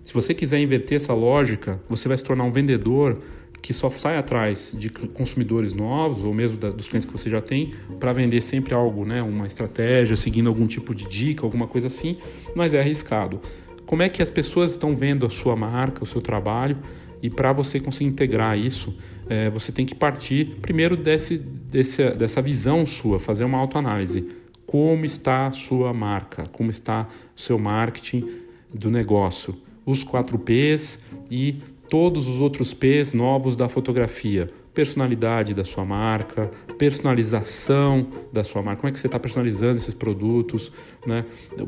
Se 0.00 0.14
você 0.14 0.32
quiser 0.32 0.60
inverter 0.60 0.94
essa 0.94 1.12
lógica, 1.12 1.80
você 1.88 2.06
vai 2.06 2.16
se 2.16 2.22
tornar 2.22 2.44
um 2.44 2.52
vendedor 2.52 3.20
que 3.60 3.72
só 3.72 3.90
sai 3.90 4.16
atrás 4.16 4.72
de 4.78 4.88
consumidores 4.90 5.74
novos 5.74 6.22
ou 6.22 6.32
mesmo 6.32 6.56
da, 6.56 6.70
dos 6.70 6.88
clientes 6.88 7.04
que 7.04 7.10
você 7.10 7.28
já 7.28 7.40
tem 7.40 7.74
para 7.98 8.12
vender 8.12 8.40
sempre 8.40 8.74
algo, 8.74 9.04
né, 9.04 9.20
uma 9.20 9.48
estratégia, 9.48 10.14
seguindo 10.14 10.48
algum 10.48 10.68
tipo 10.68 10.94
de 10.94 11.08
dica, 11.08 11.44
alguma 11.44 11.66
coisa 11.66 11.88
assim, 11.88 12.16
mas 12.54 12.74
é 12.74 12.78
arriscado. 12.78 13.40
Como 13.84 14.04
é 14.04 14.08
que 14.08 14.22
as 14.22 14.30
pessoas 14.30 14.70
estão 14.70 14.94
vendo 14.94 15.26
a 15.26 15.30
sua 15.30 15.56
marca, 15.56 16.04
o 16.04 16.06
seu 16.06 16.20
trabalho? 16.20 16.78
E 17.26 17.30
para 17.30 17.52
você 17.52 17.80
conseguir 17.80 18.08
integrar 18.08 18.56
isso, 18.56 18.96
é, 19.28 19.50
você 19.50 19.72
tem 19.72 19.84
que 19.84 19.96
partir 19.96 20.58
primeiro 20.62 20.96
desse, 20.96 21.36
desse, 21.36 22.08
dessa 22.10 22.40
visão 22.40 22.86
sua, 22.86 23.18
fazer 23.18 23.42
uma 23.42 23.58
autoanálise. 23.58 24.28
Como 24.64 25.04
está 25.04 25.48
a 25.48 25.50
sua 25.50 25.92
marca? 25.92 26.46
Como 26.52 26.70
está 26.70 27.08
o 27.36 27.40
seu 27.40 27.58
marketing 27.58 28.28
do 28.72 28.92
negócio? 28.92 29.60
Os 29.84 30.04
4 30.04 30.38
Ps 30.38 31.00
e 31.28 31.58
todos 31.90 32.28
os 32.28 32.40
outros 32.40 32.72
Ps 32.72 33.12
novos 33.12 33.56
da 33.56 33.68
fotografia. 33.68 34.48
Personalidade 34.72 35.52
da 35.52 35.64
sua 35.64 35.84
marca, 35.84 36.48
personalização 36.78 38.06
da 38.32 38.44
sua 38.44 38.62
marca, 38.62 38.82
como 38.82 38.90
é 38.90 38.92
que 38.92 39.00
você 39.00 39.08
está 39.08 39.18
personalizando 39.18 39.78
esses 39.78 39.94
produtos, 39.94 40.70
né? 41.04 41.24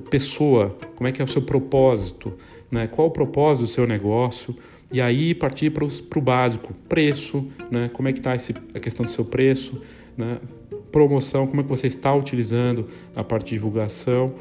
Pessoa, 0.08 0.78
como 0.94 1.08
é 1.08 1.10
que 1.10 1.20
é 1.20 1.24
o 1.24 1.28
seu 1.28 1.42
propósito, 1.42 2.32
né? 2.70 2.86
Qual 2.86 3.08
o 3.08 3.10
propósito 3.10 3.64
do 3.64 3.68
seu 3.68 3.88
negócio? 3.88 4.54
E 4.90 5.00
aí 5.00 5.34
partir 5.34 5.70
para 5.70 5.84
o 5.84 6.20
básico, 6.20 6.72
preço, 6.88 7.46
né? 7.70 7.90
como 7.92 8.08
é 8.08 8.12
que 8.12 8.20
está 8.20 8.32
a 8.32 8.80
questão 8.80 9.04
do 9.04 9.10
seu 9.10 9.24
preço, 9.24 9.80
né? 10.16 10.38
promoção, 10.90 11.46
como 11.46 11.60
é 11.60 11.64
que 11.64 11.68
você 11.68 11.86
está 11.86 12.14
utilizando 12.14 12.88
a 13.14 13.22
parte 13.22 13.46
de 13.46 13.52
divulgação, 13.52 14.34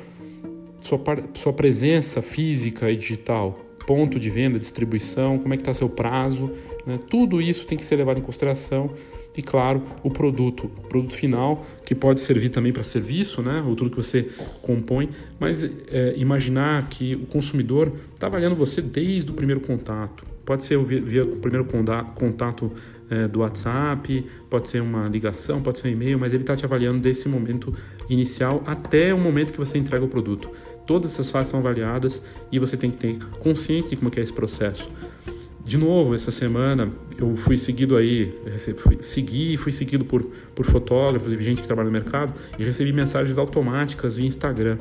sua, 0.79 0.99
sua 1.33 1.51
presença 1.51 2.21
física 2.21 2.89
e 2.89 2.95
digital, 2.95 3.59
ponto 3.85 4.17
de 4.17 4.29
venda, 4.29 4.57
distribuição, 4.57 5.37
como 5.37 5.53
é 5.53 5.57
que 5.57 5.61
está 5.61 5.73
seu 5.73 5.89
prazo, 5.89 6.51
né? 6.85 6.97
tudo 7.09 7.41
isso 7.41 7.67
tem 7.67 7.77
que 7.77 7.83
ser 7.83 7.97
levado 7.97 8.19
em 8.19 8.23
consideração 8.23 8.91
e 9.35 9.41
claro 9.43 9.83
o 10.03 10.09
produto, 10.09 10.65
o 10.65 10.87
produto 10.87 11.13
final 11.13 11.65
que 11.85 11.93
pode 11.93 12.21
servir 12.21 12.49
também 12.49 12.73
para 12.73 12.81
serviço, 12.81 13.41
né, 13.43 13.63
ou 13.65 13.75
tudo 13.75 13.91
que 13.91 13.95
você 13.95 14.27
compõe, 14.63 15.09
mas 15.39 15.63
é, 15.63 16.15
imaginar 16.17 16.89
que 16.89 17.13
o 17.13 17.27
consumidor 17.27 17.93
está 18.15 18.25
avaliando 18.25 18.55
você 18.55 18.81
desde 18.81 19.29
o 19.29 19.35
primeiro 19.35 19.61
contato, 19.61 20.25
Pode 20.47 20.63
ser 20.63 20.81
via, 20.81 21.01
via 21.01 21.25
o 21.25 21.35
primeiro 21.35 21.67
contato 22.15 22.71
é, 23.09 23.27
do 23.27 23.39
WhatsApp, 23.41 24.25
pode 24.49 24.69
ser 24.69 24.81
uma 24.81 25.05
ligação, 25.05 25.61
pode 25.61 25.79
ser 25.79 25.89
um 25.89 25.91
e-mail, 25.91 26.17
mas 26.17 26.31
ele 26.31 26.43
está 26.43 26.55
te 26.55 26.63
avaliando 26.63 26.99
desse 26.99 27.27
momento 27.27 27.75
inicial 28.09 28.63
até 28.65 29.13
o 29.13 29.19
momento 29.19 29.51
que 29.51 29.59
você 29.59 29.77
entrega 29.77 30.05
o 30.05 30.07
produto. 30.07 30.49
Todas 30.85 31.11
essas 31.11 31.29
fases 31.29 31.51
são 31.51 31.59
avaliadas 31.59 32.23
e 32.49 32.59
você 32.59 32.77
tem 32.77 32.89
que 32.89 32.95
ter 32.95 33.17
consciência 33.39 33.89
de 33.89 33.97
como 33.97 34.09
é 34.15 34.21
esse 34.21 34.31
processo. 34.31 34.89
De 35.65 35.77
novo, 35.77 36.15
essa 36.15 36.31
semana 36.31 36.89
eu 37.17 37.35
fui 37.35 37.57
seguido 37.57 37.97
aí, 37.97 38.33
fui, 38.77 38.99
segui 39.01 39.57
fui 39.57 39.73
seguido 39.73 40.05
por, 40.05 40.23
por 40.55 40.65
fotógrafos 40.65 41.33
e 41.33 41.43
gente 41.43 41.61
que 41.61 41.67
trabalha 41.67 41.87
no 41.87 41.91
mercado 41.91 42.33
e 42.57 42.63
recebi 42.63 42.93
mensagens 42.93 43.37
automáticas 43.37 44.15
via 44.15 44.25
Instagram. 44.25 44.77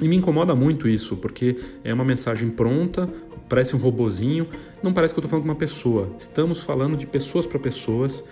E 0.00 0.08
me 0.08 0.16
incomoda 0.16 0.54
muito 0.54 0.88
isso, 0.88 1.16
porque 1.16 1.56
é 1.84 1.92
uma 1.92 2.04
mensagem 2.04 2.48
pronta, 2.48 3.06
parece 3.48 3.76
um 3.76 3.78
robozinho, 3.78 4.46
não 4.82 4.92
parece 4.92 5.14
que 5.14 5.18
eu 5.18 5.22
estou 5.22 5.30
falando 5.30 5.44
com 5.44 5.50
uma 5.50 5.58
pessoa. 5.58 6.10
Estamos 6.18 6.62
falando 6.62 6.96
de 6.96 7.06
pessoas 7.06 7.46
para 7.46 7.58
pessoas 7.58 8.24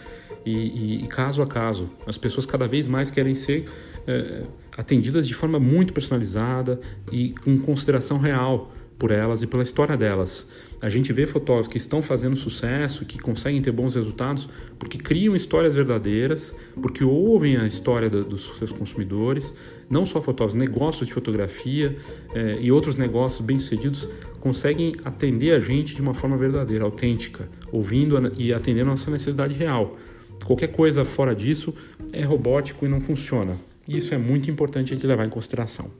e, 0.44 0.50
e, 0.50 1.04
e, 1.04 1.06
caso 1.06 1.42
a 1.42 1.46
caso. 1.46 1.88
As 2.06 2.18
pessoas 2.18 2.46
cada 2.46 2.66
vez 2.66 2.88
mais 2.88 3.10
querem 3.10 3.34
ser 3.34 3.66
é, 4.06 4.42
atendidas 4.76 5.26
de 5.26 5.34
forma 5.34 5.58
muito 5.58 5.92
personalizada 5.92 6.80
e 7.12 7.34
com 7.44 7.58
consideração 7.58 8.18
real 8.18 8.72
por 9.00 9.10
elas 9.10 9.42
e 9.42 9.46
pela 9.46 9.62
história 9.62 9.96
delas. 9.96 10.46
A 10.82 10.90
gente 10.90 11.10
vê 11.10 11.26
fotógrafos 11.26 11.68
que 11.68 11.78
estão 11.78 12.02
fazendo 12.02 12.36
sucesso, 12.36 13.06
que 13.06 13.18
conseguem 13.18 13.60
ter 13.60 13.72
bons 13.72 13.94
resultados, 13.94 14.46
porque 14.78 14.98
criam 14.98 15.34
histórias 15.34 15.74
verdadeiras, 15.74 16.54
porque 16.82 17.02
ouvem 17.02 17.56
a 17.56 17.66
história 17.66 18.10
dos 18.10 18.58
seus 18.58 18.72
consumidores, 18.72 19.54
não 19.88 20.04
só 20.04 20.20
fotógrafos, 20.20 20.54
negócios 20.54 21.08
de 21.08 21.14
fotografia 21.14 21.96
eh, 22.34 22.58
e 22.60 22.70
outros 22.70 22.96
negócios 22.96 23.40
bem-sucedidos 23.40 24.06
conseguem 24.40 24.94
atender 25.04 25.52
a 25.52 25.60
gente 25.60 25.94
de 25.94 26.00
uma 26.00 26.14
forma 26.14 26.36
verdadeira, 26.36 26.84
autêntica, 26.84 27.48
ouvindo 27.70 28.32
e 28.36 28.52
atendendo 28.52 28.88
a 28.88 28.92
nossa 28.92 29.10
necessidade 29.10 29.54
real. 29.54 29.96
Qualquer 30.44 30.68
coisa 30.68 31.04
fora 31.04 31.34
disso 31.34 31.74
é 32.12 32.24
robótico 32.24 32.86
e 32.86 32.88
não 32.88 32.98
funciona. 32.98 33.58
Isso 33.86 34.14
é 34.14 34.18
muito 34.18 34.50
importante 34.50 34.92
a 34.92 34.96
gente 34.96 35.06
levar 35.06 35.26
em 35.26 35.30
consideração. 35.30 35.90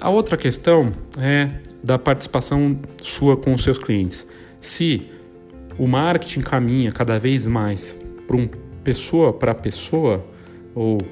A 0.00 0.08
outra 0.08 0.36
questão 0.36 0.92
é 1.18 1.60
da 1.82 1.98
participação 1.98 2.78
sua 3.00 3.36
com 3.36 3.52
os 3.52 3.62
seus 3.62 3.76
clientes. 3.76 4.26
Se 4.60 5.10
o 5.78 5.86
marketing 5.86 6.40
caminha 6.40 6.92
cada 6.92 7.18
vez 7.18 7.46
mais 7.46 7.94
para 8.26 8.36
um 8.36 8.48
pessoa 8.86 9.32
para 9.32 9.52
pessoa, 9.52 10.24
ou 10.72 11.02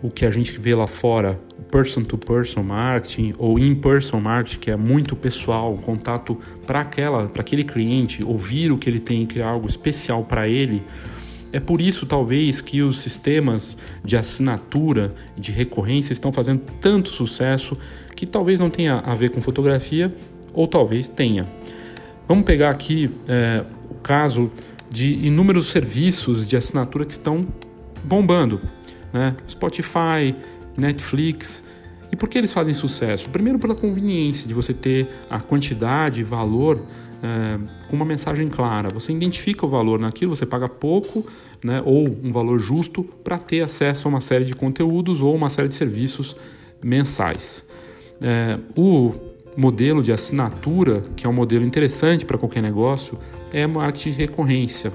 o 0.00 0.08
que 0.08 0.24
a 0.24 0.30
gente 0.30 0.60
vê 0.60 0.76
lá 0.76 0.86
fora, 0.86 1.40
person 1.72 2.04
to 2.04 2.16
person 2.16 2.62
marketing 2.62 3.34
ou 3.36 3.58
in 3.58 3.74
person 3.74 4.20
marketing, 4.20 4.60
que 4.60 4.70
é 4.70 4.76
muito 4.76 5.16
pessoal, 5.16 5.76
contato 5.76 6.38
para 6.64 6.82
aquela, 6.82 7.26
para 7.26 7.42
aquele 7.42 7.64
cliente, 7.64 8.22
ouvir 8.22 8.70
o 8.70 8.78
que 8.78 8.88
ele 8.88 9.00
tem 9.00 9.24
e 9.24 9.26
criar 9.26 9.48
algo 9.48 9.66
especial 9.66 10.22
para 10.22 10.46
ele. 10.48 10.84
É 11.52 11.58
por 11.58 11.80
isso, 11.80 12.06
talvez, 12.06 12.60
que 12.60 12.80
os 12.80 13.00
sistemas 13.00 13.76
de 14.04 14.16
assinatura 14.16 15.12
de 15.36 15.50
recorrência 15.50 16.12
estão 16.12 16.30
fazendo 16.30 16.62
tanto 16.80 17.08
sucesso 17.08 17.76
que 18.14 18.24
talvez 18.24 18.60
não 18.60 18.70
tenha 18.70 19.00
a 19.00 19.16
ver 19.16 19.30
com 19.30 19.42
fotografia 19.42 20.14
ou 20.54 20.68
talvez 20.68 21.08
tenha. 21.08 21.44
Vamos 22.28 22.44
pegar 22.44 22.70
aqui 22.70 23.10
é, 23.26 23.64
o 23.90 23.94
caso 23.96 24.48
de 24.90 25.26
inúmeros 25.26 25.66
serviços 25.66 26.46
de 26.46 26.56
assinatura 26.56 27.04
que 27.04 27.12
estão 27.12 27.46
bombando, 28.04 28.60
né? 29.12 29.36
Spotify, 29.48 30.34
Netflix. 30.76 31.64
E 32.10 32.16
por 32.16 32.28
que 32.28 32.38
eles 32.38 32.52
fazem 32.52 32.72
sucesso? 32.72 33.28
Primeiro, 33.30 33.58
pela 33.58 33.74
conveniência 33.74 34.46
de 34.46 34.54
você 34.54 34.72
ter 34.72 35.08
a 35.28 35.40
quantidade 35.40 36.20
e 36.20 36.24
valor 36.24 36.80
é, 37.22 37.58
com 37.88 37.96
uma 37.96 38.04
mensagem 38.04 38.48
clara. 38.48 38.88
Você 38.90 39.12
identifica 39.12 39.66
o 39.66 39.68
valor 39.68 39.98
naquilo, 40.00 40.34
você 40.34 40.46
paga 40.46 40.68
pouco 40.68 41.26
né, 41.64 41.82
ou 41.84 42.06
um 42.06 42.30
valor 42.30 42.58
justo 42.58 43.02
para 43.02 43.38
ter 43.38 43.62
acesso 43.62 44.06
a 44.06 44.10
uma 44.10 44.20
série 44.20 44.44
de 44.44 44.54
conteúdos 44.54 45.20
ou 45.20 45.34
uma 45.34 45.50
série 45.50 45.68
de 45.68 45.74
serviços 45.74 46.36
mensais. 46.82 47.66
É, 48.20 48.58
o 48.76 49.12
modelo 49.56 50.02
de 50.02 50.12
assinatura, 50.12 51.02
que 51.16 51.26
é 51.26 51.30
um 51.30 51.32
modelo 51.32 51.64
interessante 51.64 52.24
para 52.24 52.36
qualquer 52.36 52.62
negócio, 52.62 53.18
é 53.52 53.66
marketing 53.66 54.10
de 54.10 54.16
recorrência. 54.18 54.92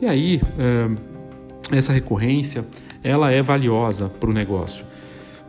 E 0.00 0.06
aí, 0.06 0.40
é, 0.58 1.76
essa 1.76 1.92
recorrência 1.92 2.64
ela 3.02 3.30
é 3.30 3.42
valiosa 3.42 4.08
para 4.08 4.30
o 4.30 4.32
negócio. 4.32 4.86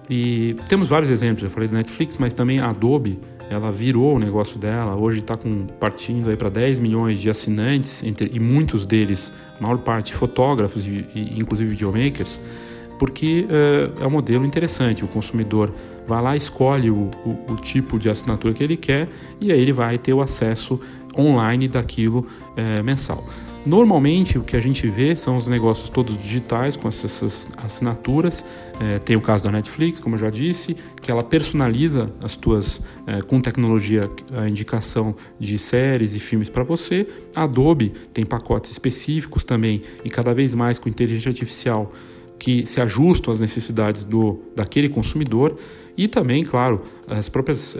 E 0.09 0.55
temos 0.67 0.89
vários 0.89 1.09
exemplos, 1.09 1.43
eu 1.43 1.49
falei 1.49 1.67
do 1.67 1.75
Netflix, 1.75 2.17
mas 2.17 2.33
também 2.33 2.59
a 2.59 2.69
Adobe, 2.69 3.19
ela 3.49 3.71
virou 3.71 4.15
o 4.15 4.19
negócio 4.19 4.59
dela, 4.59 4.95
hoje 4.95 5.19
está 5.19 5.37
partindo 5.79 6.29
aí 6.29 6.35
para 6.35 6.49
10 6.49 6.79
milhões 6.79 7.19
de 7.19 7.29
assinantes, 7.29 8.03
entre, 8.03 8.29
e 8.33 8.39
muitos 8.39 8.85
deles, 8.85 9.31
a 9.57 9.63
maior 9.63 9.77
parte 9.79 10.13
fotógrafos 10.13 10.85
e, 10.85 11.07
e 11.15 11.39
inclusive 11.39 11.69
videomakers, 11.71 12.41
porque 12.99 13.45
uh, 13.49 14.03
é 14.03 14.07
um 14.07 14.11
modelo 14.11 14.45
interessante, 14.45 15.03
o 15.03 15.07
consumidor 15.07 15.73
vai 16.07 16.21
lá, 16.21 16.35
escolhe 16.35 16.89
o, 16.89 17.09
o, 17.25 17.53
o, 17.53 17.55
tipo 17.55 17.97
de 17.97 18.09
assinatura 18.09 18.53
que 18.53 18.63
ele 18.63 18.77
quer 18.77 19.09
e 19.41 19.51
aí 19.51 19.59
ele 19.59 19.73
vai 19.73 19.97
ter 19.97 20.13
o 20.13 20.21
acesso 20.21 20.79
online 21.17 21.67
daquilo 21.67 22.19
uh, 22.19 22.83
mensal. 22.83 23.25
Normalmente 23.65 24.37
o 24.37 24.43
que 24.43 24.55
a 24.55 24.61
gente 24.61 24.87
vê 24.87 25.15
são 25.15 25.37
os 25.37 25.47
negócios 25.47 25.89
todos 25.89 26.21
digitais 26.21 26.75
com 26.75 26.87
essas 26.87 27.49
assinaturas. 27.57 28.45
É, 28.79 28.99
tem 28.99 29.15
o 29.15 29.21
caso 29.21 29.43
da 29.43 29.51
Netflix, 29.51 29.99
como 29.99 30.13
eu 30.13 30.19
já 30.19 30.29
disse, 30.29 30.77
que 31.01 31.09
ela 31.09 31.23
personaliza 31.23 32.13
as 32.21 32.35
tuas 32.35 32.79
é, 33.07 33.23
com 33.23 33.41
tecnologia 33.41 34.09
a 34.33 34.47
indicação 34.47 35.15
de 35.39 35.57
séries 35.57 36.13
e 36.13 36.19
filmes 36.19 36.47
para 36.47 36.63
você. 36.63 37.07
A 37.35 37.43
Adobe 37.43 37.91
tem 38.13 38.23
pacotes 38.23 38.69
específicos 38.69 39.43
também 39.43 39.81
e 40.03 40.09
cada 40.11 40.31
vez 40.31 40.53
mais 40.53 40.77
com 40.77 40.87
inteligência 40.87 41.29
artificial 41.29 41.91
que 42.39 42.65
se 42.65 42.81
ajustam 42.81 43.31
às 43.31 43.39
necessidades 43.39 44.03
do 44.03 44.39
daquele 44.55 44.89
consumidor. 44.89 45.57
E 45.97 46.09
também, 46.09 46.43
claro, 46.43 46.81
as 47.07 47.29
próprias 47.29 47.73
uh, 47.73 47.77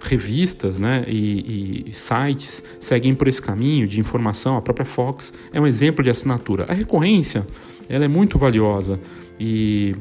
revistas 0.00 0.78
né, 0.78 1.04
e, 1.08 1.86
e, 1.88 1.94
sites 1.94 2.62
seguem 2.78 3.14
por 3.14 3.28
esse 3.28 3.40
caminho 3.40 3.86
de 3.86 3.98
informação. 3.98 4.58
A 4.58 4.62
própria 4.62 4.84
Fox 4.84 5.32
é 5.52 5.60
um 5.60 5.66
exemplo 5.66 6.04
de 6.04 6.10
assinatura. 6.10 6.66
A 6.68 6.74
recorrência 6.74 7.46
ela 7.88 8.04
é 8.04 8.08
muito 8.08 8.36
valiosa 8.38 9.00
e 9.40 9.96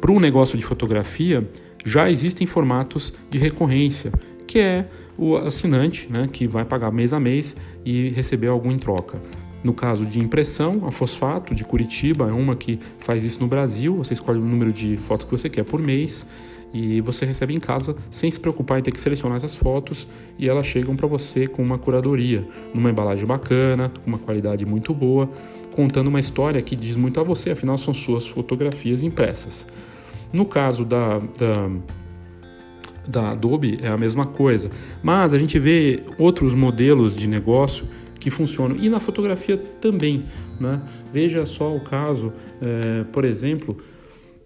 para 0.00 0.12
um 0.12 0.20
negócio 0.20 0.58
de 0.58 0.64
fotografia 0.64 1.48
já 1.84 2.10
existem 2.10 2.46
formatos 2.46 3.14
de 3.30 3.38
recorrência, 3.38 4.12
que 4.46 4.58
é 4.58 4.86
o 5.16 5.36
assinante 5.36 6.06
né, 6.10 6.28
que 6.30 6.46
vai 6.46 6.64
pagar 6.64 6.92
mês 6.92 7.12
a 7.12 7.18
mês 7.18 7.56
e 7.84 8.10
receber 8.10 8.48
algo 8.48 8.70
em 8.70 8.78
troca. 8.78 9.20
No 9.62 9.72
caso 9.72 10.06
de 10.06 10.20
impressão, 10.20 10.82
a 10.86 10.90
Fosfato 10.90 11.54
de 11.54 11.64
Curitiba 11.64 12.28
é 12.28 12.32
uma 12.32 12.54
que 12.54 12.78
faz 12.98 13.24
isso 13.24 13.40
no 13.40 13.48
Brasil. 13.48 13.96
Você 13.96 14.12
escolhe 14.12 14.38
o 14.38 14.44
número 14.44 14.72
de 14.72 14.96
fotos 14.96 15.24
que 15.24 15.32
você 15.32 15.48
quer 15.48 15.64
por 15.64 15.80
mês 15.80 16.24
e 16.72 17.00
você 17.00 17.24
recebe 17.24 17.54
em 17.54 17.58
casa 17.58 17.96
sem 18.10 18.30
se 18.30 18.38
preocupar 18.38 18.78
em 18.78 18.82
ter 18.82 18.92
que 18.92 19.00
selecionar 19.00 19.36
essas 19.36 19.56
fotos 19.56 20.06
e 20.38 20.48
elas 20.48 20.66
chegam 20.66 20.94
para 20.94 21.06
você 21.06 21.46
com 21.46 21.62
uma 21.62 21.78
curadoria, 21.78 22.46
numa 22.74 22.90
embalagem 22.90 23.26
bacana, 23.26 23.90
com 24.04 24.10
uma 24.10 24.18
qualidade 24.18 24.64
muito 24.66 24.92
boa, 24.92 25.28
contando 25.72 26.08
uma 26.08 26.20
história 26.20 26.60
que 26.60 26.76
diz 26.76 26.96
muito 26.96 27.18
a 27.20 27.22
você, 27.22 27.50
afinal 27.50 27.78
são 27.78 27.94
suas 27.94 28.26
fotografias 28.28 29.02
impressas. 29.02 29.66
No 30.32 30.44
caso 30.44 30.84
da, 30.84 31.18
da 31.18 31.70
da 33.08 33.30
Adobe 33.30 33.78
é 33.82 33.88
a 33.88 33.96
mesma 33.96 34.26
coisa, 34.26 34.70
mas 35.02 35.32
a 35.32 35.38
gente 35.38 35.58
vê 35.58 36.02
outros 36.18 36.52
modelos 36.52 37.16
de 37.16 37.26
negócio 37.26 37.86
que 38.18 38.30
funcionam 38.30 38.76
e 38.76 38.88
na 38.88 39.00
fotografia 39.00 39.56
também. 39.80 40.24
Né? 40.58 40.80
Veja 41.12 41.46
só 41.46 41.74
o 41.74 41.80
caso, 41.80 42.32
é, 42.60 43.04
por 43.04 43.24
exemplo, 43.24 43.78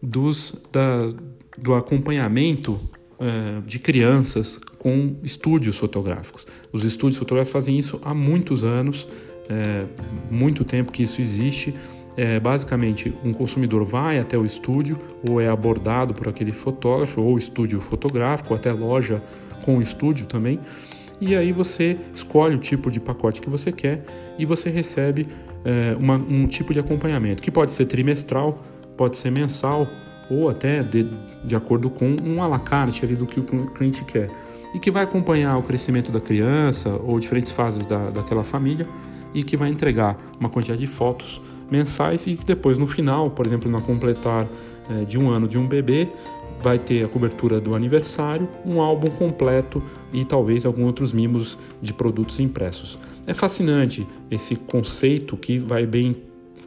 dos, 0.03 0.67
da, 0.73 1.09
do 1.57 1.75
acompanhamento 1.75 2.81
é, 3.19 3.61
de 3.65 3.79
crianças 3.79 4.59
com 4.79 5.15
estúdios 5.23 5.79
fotográficos. 5.79 6.47
Os 6.73 6.85
estúdios 6.85 7.17
fotográficos 7.19 7.53
fazem 7.53 7.79
isso 7.79 8.01
há 8.05 8.13
muitos 8.13 8.65
anos, 8.65 9.09
é, 9.49 9.85
muito 10.31 10.65
tempo 10.65 10.91
que 10.91 11.03
isso 11.03 11.21
existe. 11.21 11.75
É, 12.17 12.39
basicamente, 12.39 13.15
um 13.25 13.33
consumidor 13.33 13.85
vai 13.85 14.19
até 14.19 14.37
o 14.37 14.45
estúdio 14.45 14.99
ou 15.27 15.41
é 15.41 15.49
abordado 15.49 16.13
por 16.13 16.29
aquele 16.29 16.53
fotógrafo 16.53 17.23
ou 17.23 17.39
estúdio 17.39 17.81
fotográfico, 17.81 18.53
ou 18.53 18.57
até 18.59 18.73
loja 18.73 19.23
com 19.65 19.81
estúdio 19.81 20.27
também. 20.27 20.59
E 21.25 21.37
aí 21.37 21.53
você 21.53 21.97
escolhe 22.13 22.57
o 22.57 22.59
tipo 22.59 22.91
de 22.91 22.99
pacote 22.99 23.41
que 23.41 23.49
você 23.49 23.71
quer 23.71 24.05
e 24.37 24.45
você 24.45 24.71
recebe 24.71 25.29
é, 25.65 25.97
uma, 25.97 26.17
um 26.17 26.49
tipo 26.49 26.73
de 26.73 26.81
acompanhamento, 26.81 27.41
que 27.41 27.49
pode 27.49 27.71
ser 27.71 27.87
trimestral, 27.87 28.61
pode 28.97 29.17
ser 29.17 29.31
mensal 29.31 29.87
ou 30.29 30.49
até 30.49 30.83
de, 30.83 31.07
de 31.45 31.55
acordo 31.55 31.89
com 31.89 32.17
um 32.25 32.43
alacarte 32.43 33.05
ali 33.05 33.15
do 33.15 33.25
que 33.25 33.39
o 33.39 33.45
cliente 33.67 34.05
quer. 34.05 34.29
E 34.75 34.81
que 34.81 34.91
vai 34.91 35.05
acompanhar 35.05 35.57
o 35.59 35.63
crescimento 35.63 36.11
da 36.11 36.21
criança 36.21 36.89
ou 36.89 37.21
diferentes 37.21 37.53
fases 37.53 37.87
da, 37.87 38.11
daquela 38.11 38.43
família 38.43 38.89
e 39.33 39.45
que 39.45 39.57
vai 39.57 39.71
entregar 39.71 40.19
uma 40.41 40.49
quantidade 40.49 40.81
de 40.81 40.89
fotos 40.89 41.41
mensais 41.71 42.27
e 42.27 42.35
que 42.35 42.45
depois 42.45 42.79
no 42.79 42.87
final, 42.89 43.31
por 43.31 43.47
exemplo, 43.47 43.71
no 43.71 43.81
completar 43.81 44.49
é, 44.91 45.05
de 45.05 45.17
um 45.17 45.31
ano 45.31 45.47
de 45.47 45.57
um 45.57 45.69
bebê, 45.69 46.09
vai 46.63 46.79
ter 46.79 47.05
a 47.05 47.09
cobertura 47.09 47.61
do 47.61 47.75
aniversário, 47.75 48.49
um 48.65 48.81
álbum 48.81 49.11
completo 49.11 49.83
e 50.13 50.25
talvez 50.25 50.65
alguns 50.65 50.87
outros 50.87 51.13
mimos 51.13 51.59
de 51.81 51.93
produtos 51.93 52.39
impressos. 52.41 52.99
É 53.27 53.35
fascinante 53.35 54.07
esse 54.31 54.57
conceito 54.57 55.37
que 55.37 55.59
vai 55.59 55.87
bem 55.87 56.17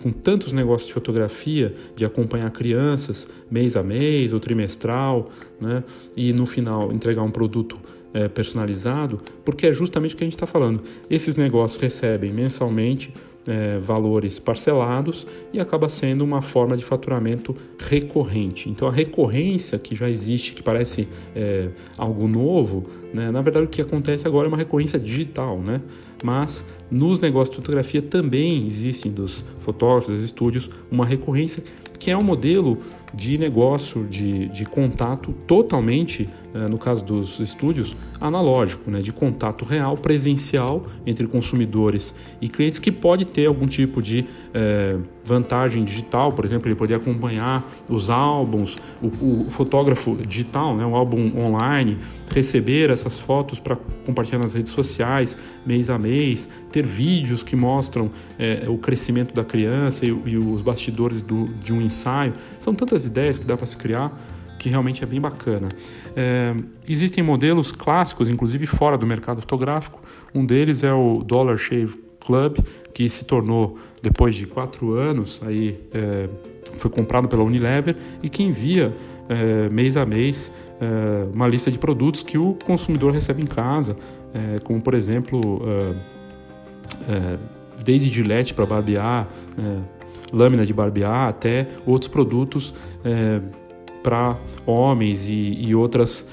com 0.02 0.12
tantos 0.12 0.54
negócios 0.54 0.88
de 0.88 0.94
fotografia, 0.94 1.74
de 1.96 2.06
acompanhar 2.06 2.52
crianças 2.52 3.28
mês 3.50 3.76
a 3.76 3.82
mês 3.82 4.34
ou 4.34 4.40
trimestral, 4.40 5.30
né? 5.60 5.84
e 6.16 6.32
no 6.32 6.46
final 6.46 6.92
entregar 6.92 7.24
um 7.24 7.32
produto 7.32 7.80
é, 8.14 8.28
personalizado, 8.28 9.20
porque 9.44 9.68
é 9.68 9.74
justamente 9.74 10.16
o 10.16 10.18
que 10.18 10.24
a 10.24 10.28
gente 10.28 10.36
está 10.36 10.46
falando. 10.46 10.82
Esses 11.10 11.36
negócios 11.36 11.82
recebem 11.82 12.32
mensalmente 12.32 13.14
é, 13.48 13.78
valores 13.80 14.40
parcelados 14.40 15.26
e 15.54 15.60
acaba 15.60 15.88
sendo 15.90 16.24
uma 16.24 16.42
forma 16.42 16.76
de 16.76 16.84
faturamento 16.84 17.56
recorrente. 17.78 18.70
Então 18.70 18.88
a 18.88 18.92
recorrência 18.92 19.78
que 19.78 19.96
já 19.96 20.10
existe, 20.10 20.54
que 20.54 20.64
parece 20.64 21.08
é, 21.36 21.70
algo 21.98 22.28
novo, 22.28 22.86
né, 23.14 23.32
na 23.32 23.42
verdade 23.42 23.66
o 23.66 23.70
que 23.70 23.82
acontece 23.82 24.28
agora 24.28 24.48
é 24.48 24.50
uma 24.50 24.58
recorrência 24.58 25.00
digital, 25.00 25.60
né? 25.60 25.82
mas 26.24 26.66
nos 26.90 27.20
negócios 27.20 27.56
de 27.56 27.62
fotografia 27.62 28.02
também 28.02 28.66
existem 28.66 29.12
dos 29.12 29.44
fotógrafos, 29.60 30.16
dos 30.16 30.24
estúdios, 30.24 30.70
uma 30.90 31.06
recorrência 31.06 31.64
que 32.00 32.12
é 32.12 32.18
um 32.18 32.24
modelo 32.24 32.78
de 33.13 33.38
negócio, 33.38 34.06
de, 34.06 34.50
de 34.50 34.65
contato 34.65 35.34
totalmente, 35.48 36.30
eh, 36.54 36.68
no 36.68 36.78
caso 36.78 37.04
dos 37.04 37.39
estúdios, 37.39 37.96
analógico, 38.20 38.89
né, 38.89 39.02
de 39.02 39.12
contato 39.12 39.65
real, 39.65 39.98
presencial 39.98 40.86
entre 41.06 41.28
consumidores 41.28 42.15
e 42.41 42.48
clientes, 42.48 42.80
que 42.80 42.91
pode 42.91 43.26
ter 43.26 43.48
algum 43.48 43.68
tipo 43.68 44.02
de 44.02 44.26
eh, 44.54 44.98
vantagem 45.24 45.84
digital, 45.84 46.32
por 46.32 46.46
exemplo, 46.46 46.68
ele 46.68 46.76
poder 46.76 46.96
acompanhar 46.96 47.70
os 47.89 48.10
álbuns, 48.10 48.78
o, 49.02 49.46
o 49.46 49.50
fotógrafo 49.50 50.15
digital, 50.28 50.76
né, 50.76 50.86
o 50.86 50.96
álbum 50.96 51.32
online, 51.38 51.98
receber 52.30 52.89
essas 52.89 53.20
fotos 53.20 53.60
para 53.60 53.76
compartilhar 54.06 54.39
nas 54.39 54.54
redes 54.54 54.72
sociais 54.72 55.38
mês 55.65 55.89
a 55.89 55.98
mês, 55.98 56.48
ter 56.72 56.86
vídeos 56.86 57.44
que 57.44 57.56
mostram 57.56 58.12
eh, 58.38 58.65
o 58.68 58.78
crescimento 58.78 59.34
da 59.34 59.44
criança 59.44 60.06
e, 60.06 60.10
e 60.26 60.38
os 60.38 60.62
bastidores 60.62 61.22
do, 61.22 61.48
de 61.63 61.74
um 61.74 61.82
ensaio. 61.82 62.34
São 62.60 62.74
tantas 62.74 62.95
ideias 63.04 63.38
que 63.38 63.46
dá 63.46 63.58
para 63.58 63.66
se 63.66 63.76
criar 63.76 64.18
que 64.58 64.70
realmente 64.70 65.04
é 65.04 65.06
bem 65.06 65.20
bacana. 65.20 65.70
É, 66.16 66.56
existem 66.88 67.24
modelos 67.24 67.72
clássicos, 67.72 68.30
inclusive 68.30 68.66
fora 68.66 68.98
do 68.98 69.06
mercado 69.06 69.42
fotográfico. 69.42 70.02
Um 70.34 70.46
deles 70.46 70.84
é 70.84 70.94
o 70.94 71.22
Dollar 71.24 71.58
Shave 71.58 71.96
Club, 72.20 72.58
que 72.94 73.08
se 73.10 73.26
tornou, 73.26 73.78
depois 74.02 74.36
de 74.36 74.46
quatro 74.46 74.94
anos, 74.94 75.42
aí, 75.46 75.80
é, 75.94 76.30
foi 76.78 76.90
comprado 76.90 77.28
pela 77.28 77.44
Unilever 77.44 77.96
e 78.24 78.30
que 78.30 78.44
envia 78.44 78.94
é, 79.30 79.70
mês 79.70 79.96
a 79.98 80.06
mês 80.06 80.52
é, 80.80 81.28
uma 81.34 81.48
lista 81.48 81.72
de 81.72 81.78
produtos 81.78 82.24
que 82.24 82.38
o 82.38 82.54
consumidor 82.66 83.14
recebe 83.14 83.42
em 83.42 83.46
casa, 83.46 83.96
é, 84.34 84.60
como 84.60 84.82
por 84.82 84.94
exemplo 84.94 85.62
é, 87.08 87.38
desde 87.84 88.10
gilete 88.10 88.54
para 88.54 88.66
barbear, 88.66 89.28
lâmina 90.36 90.65
de 90.65 90.74
barbear, 90.74 91.30
até 91.30 91.67
outros 91.86 92.10
produtos 92.10 92.74
para 94.04 94.38
homens 94.65 95.28
e, 95.30 95.63
e 95.63 95.74
outras, 95.74 96.28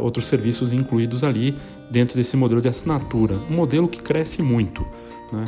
outros 0.00 0.26
serviços 0.26 0.72
incluídos 0.72 1.24
ali 1.24 1.56
dentro 1.90 2.16
desse 2.16 2.36
modelo 2.36 2.60
de 2.60 2.68
assinatura. 2.68 3.36
Um 3.50 3.54
modelo 3.54 3.88
que 3.88 4.00
cresce 4.00 4.42
muito. 4.42 4.86
Né? 5.32 5.44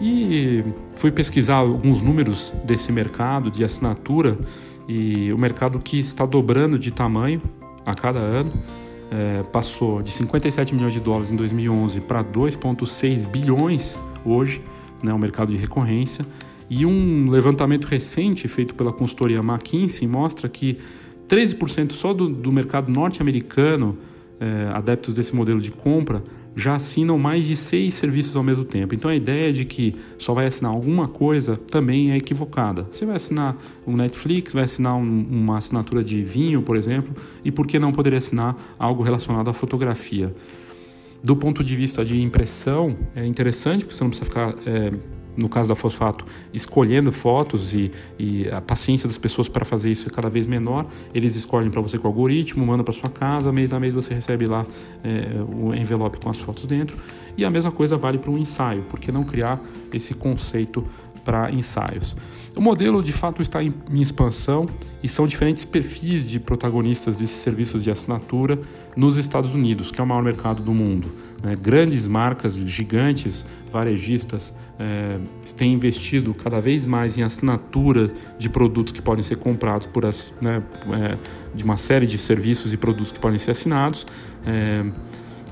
E 0.00 0.64
fui 0.96 1.10
pesquisar 1.10 1.56
alguns 1.56 2.02
números 2.02 2.52
desse 2.64 2.92
mercado 2.92 3.50
de 3.50 3.64
assinatura 3.64 4.38
e 4.88 5.32
o 5.32 5.38
mercado 5.38 5.78
que 5.78 6.00
está 6.00 6.24
dobrando 6.26 6.78
de 6.78 6.90
tamanho 6.90 7.42
a 7.84 7.94
cada 7.94 8.18
ano. 8.18 8.52
É, 9.10 9.44
passou 9.44 10.02
de 10.02 10.10
57 10.10 10.74
milhões 10.74 10.92
de 10.92 10.98
dólares 10.98 11.30
em 11.30 11.36
2011 11.36 12.00
para 12.00 12.24
2,6 12.24 13.28
bilhões 13.28 13.96
hoje, 14.24 14.60
né, 15.02 15.12
o 15.12 15.18
mercado 15.18 15.52
de 15.52 15.56
recorrência. 15.56 16.26
E 16.68 16.86
um 16.86 17.28
levantamento 17.30 17.84
recente 17.84 18.48
feito 18.48 18.74
pela 18.74 18.92
consultoria 18.92 19.38
McKinsey 19.38 20.08
mostra 20.08 20.48
que 20.48 20.78
13% 21.28 21.92
só 21.92 22.12
do, 22.12 22.28
do 22.28 22.52
mercado 22.52 22.90
norte-americano, 22.90 23.98
é, 24.40 24.70
adeptos 24.72 25.14
desse 25.14 25.34
modelo 25.34 25.60
de 25.60 25.70
compra, 25.70 26.22
já 26.56 26.76
assinam 26.76 27.18
mais 27.18 27.46
de 27.46 27.56
seis 27.56 27.94
serviços 27.94 28.36
ao 28.36 28.42
mesmo 28.42 28.64
tempo. 28.64 28.94
Então 28.94 29.10
a 29.10 29.14
ideia 29.14 29.52
de 29.52 29.64
que 29.64 29.96
só 30.18 30.32
vai 30.32 30.46
assinar 30.46 30.72
alguma 30.72 31.08
coisa 31.08 31.56
também 31.56 32.12
é 32.12 32.16
equivocada. 32.16 32.86
Você 32.92 33.04
vai 33.04 33.16
assinar 33.16 33.56
um 33.86 33.96
Netflix, 33.96 34.52
vai 34.52 34.64
assinar 34.64 34.94
um, 34.94 35.26
uma 35.30 35.58
assinatura 35.58 36.04
de 36.04 36.22
vinho, 36.22 36.62
por 36.62 36.76
exemplo, 36.76 37.14
e 37.44 37.50
por 37.50 37.66
que 37.66 37.78
não 37.78 37.90
poderia 37.90 38.18
assinar 38.18 38.56
algo 38.78 39.02
relacionado 39.02 39.50
à 39.50 39.52
fotografia? 39.52 40.34
Do 41.22 41.34
ponto 41.34 41.64
de 41.64 41.74
vista 41.74 42.04
de 42.04 42.20
impressão, 42.20 42.96
é 43.16 43.26
interessante 43.26 43.84
porque 43.84 43.96
você 43.96 44.04
não 44.04 44.10
precisa 44.10 44.28
ficar 44.28 44.54
é, 44.66 44.92
no 45.36 45.48
caso 45.48 45.68
da 45.68 45.74
fosfato, 45.74 46.24
escolhendo 46.52 47.10
fotos 47.10 47.74
e, 47.74 47.90
e, 48.18 48.48
a 48.48 48.60
paciência 48.60 49.08
das 49.08 49.18
pessoas 49.18 49.48
para 49.48 49.64
fazer 49.64 49.90
isso 49.90 50.08
é 50.08 50.10
cada 50.10 50.28
vez 50.28 50.46
menor. 50.46 50.86
Eles 51.12 51.34
escolhem 51.34 51.70
para 51.70 51.80
você 51.80 51.98
com 51.98 52.06
o 52.06 52.10
algoritmo, 52.10 52.64
mandam 52.64 52.84
para 52.84 52.94
sua 52.94 53.10
casa, 53.10 53.52
mês 53.52 53.72
a 53.72 53.80
mês 53.80 53.94
você 53.94 54.14
recebe 54.14 54.46
lá 54.46 54.66
é, 55.02 55.42
o 55.42 55.74
envelope 55.74 56.18
com 56.18 56.30
as 56.30 56.40
fotos 56.40 56.66
dentro. 56.66 56.96
E 57.36 57.44
a 57.44 57.50
mesma 57.50 57.72
coisa 57.72 57.96
vale 57.96 58.18
para 58.18 58.30
um 58.30 58.38
ensaio, 58.38 58.84
porque 58.88 59.10
não 59.10 59.24
criar 59.24 59.60
esse 59.92 60.14
conceito 60.14 60.86
para 61.24 61.50
ensaios. 61.50 62.14
O 62.56 62.60
modelo 62.60 63.02
de 63.02 63.12
fato 63.12 63.42
está 63.42 63.62
em, 63.64 63.74
em 63.90 64.00
expansão 64.00 64.68
e 65.02 65.08
são 65.08 65.26
diferentes 65.26 65.64
perfis 65.64 66.28
de 66.28 66.38
protagonistas 66.38 67.16
desses 67.16 67.38
serviços 67.38 67.82
de 67.82 67.90
assinatura 67.90 68.60
nos 68.94 69.16
Estados 69.16 69.54
Unidos, 69.54 69.90
que 69.90 70.00
é 70.00 70.04
o 70.04 70.06
maior 70.06 70.22
mercado 70.22 70.62
do 70.62 70.72
mundo. 70.72 71.12
Né? 71.44 71.54
Grandes 71.54 72.08
marcas 72.08 72.56
gigantes, 72.56 73.44
varejistas, 73.70 74.54
é, 74.78 75.18
têm 75.56 75.74
investido 75.74 76.34
cada 76.34 76.60
vez 76.60 76.86
mais 76.86 77.16
em 77.16 77.22
assinatura 77.22 78.10
de 78.38 78.48
produtos 78.48 78.92
que 78.92 79.02
podem 79.02 79.22
ser 79.22 79.36
comprados 79.36 79.86
por 79.86 80.04
as, 80.06 80.34
né, 80.40 80.62
é, 80.90 81.18
de 81.54 81.62
uma 81.62 81.76
série 81.76 82.06
de 82.06 82.18
serviços 82.18 82.72
e 82.72 82.76
produtos 82.76 83.12
que 83.12 83.20
podem 83.20 83.38
ser 83.38 83.50
assinados. 83.50 84.06
É, 84.44 84.84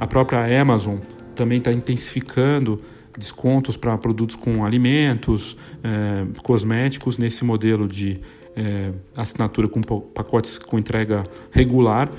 a 0.00 0.06
própria 0.06 0.60
Amazon 0.60 0.96
também 1.34 1.58
está 1.58 1.72
intensificando 1.72 2.80
descontos 3.16 3.76
para 3.76 3.96
produtos 3.98 4.34
com 4.34 4.64
alimentos, 4.64 5.56
é, 5.84 6.26
cosméticos, 6.42 7.18
nesse 7.18 7.44
modelo 7.44 7.86
de 7.86 8.20
é, 8.56 8.90
assinatura 9.16 9.68
com 9.68 9.82
pacotes 9.82 10.58
com 10.58 10.78
entrega 10.78 11.24
regular. 11.50 12.10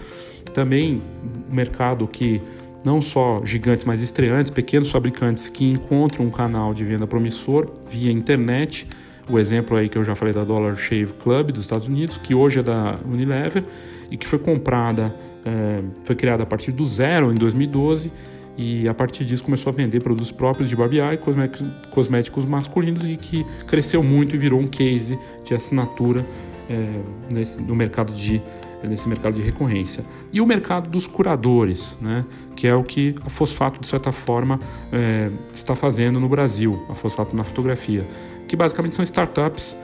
Também 0.53 1.01
um 1.49 1.53
mercado 1.53 2.07
que 2.07 2.41
não 2.83 3.01
só 3.01 3.41
gigantes, 3.45 3.85
mas 3.85 4.01
estreantes, 4.01 4.51
pequenos 4.51 4.91
fabricantes 4.91 5.47
que 5.47 5.71
encontram 5.71 6.25
um 6.25 6.29
canal 6.29 6.73
de 6.73 6.83
venda 6.83 7.07
promissor 7.07 7.69
via 7.89 8.11
internet. 8.11 8.87
O 9.29 9.39
exemplo 9.39 9.77
aí 9.77 9.87
que 9.87 9.97
eu 9.97 10.03
já 10.03 10.15
falei 10.15 10.33
da 10.33 10.43
Dollar 10.43 10.75
Shave 10.75 11.13
Club 11.13 11.51
dos 11.51 11.61
Estados 11.61 11.87
Unidos, 11.87 12.17
que 12.17 12.35
hoje 12.35 12.59
é 12.59 12.63
da 12.63 12.99
Unilever 13.05 13.63
e 14.11 14.17
que 14.17 14.27
foi 14.27 14.37
comprada, 14.37 15.15
é, 15.45 15.81
foi 16.03 16.15
criada 16.15 16.43
a 16.43 16.45
partir 16.45 16.71
do 16.71 16.83
zero 16.83 17.31
em 17.31 17.35
2012 17.35 18.11
e 18.57 18.87
a 18.87 18.93
partir 18.93 19.25
disso 19.25 19.43
começou 19.43 19.71
a 19.71 19.73
vender 19.73 20.01
produtos 20.01 20.31
próprios 20.31 20.69
de 20.69 20.75
barbear 20.75 21.13
e 21.13 21.17
cosméticos, 21.17 21.65
cosméticos 21.89 22.45
masculinos 22.45 23.05
e 23.05 23.15
que 23.15 23.45
cresceu 23.65 24.03
muito 24.03 24.35
e 24.35 24.37
virou 24.37 24.59
um 24.59 24.67
case 24.67 25.17
de 25.43 25.53
assinatura 25.53 26.25
é, 26.69 27.33
nesse, 27.33 27.61
no 27.61 27.75
mercado 27.75 28.13
de 28.13 28.41
nesse 28.83 29.07
mercado 29.07 29.35
de 29.35 29.41
recorrência 29.41 30.03
e 30.31 30.41
o 30.41 30.45
mercado 30.45 30.89
dos 30.89 31.07
curadores, 31.07 31.97
né, 32.01 32.25
que 32.55 32.67
é 32.67 32.75
o 32.75 32.83
que 32.83 33.15
a 33.25 33.29
Fosfato 33.29 33.79
de 33.79 33.87
certa 33.87 34.11
forma 34.11 34.59
é, 34.91 35.29
está 35.53 35.75
fazendo 35.75 36.19
no 36.19 36.27
Brasil, 36.27 36.85
a 36.89 36.95
Fosfato 36.95 37.35
na 37.35 37.43
fotografia, 37.43 38.05
que 38.47 38.55
basicamente 38.55 38.95
são 38.95 39.03
startups 39.03 39.75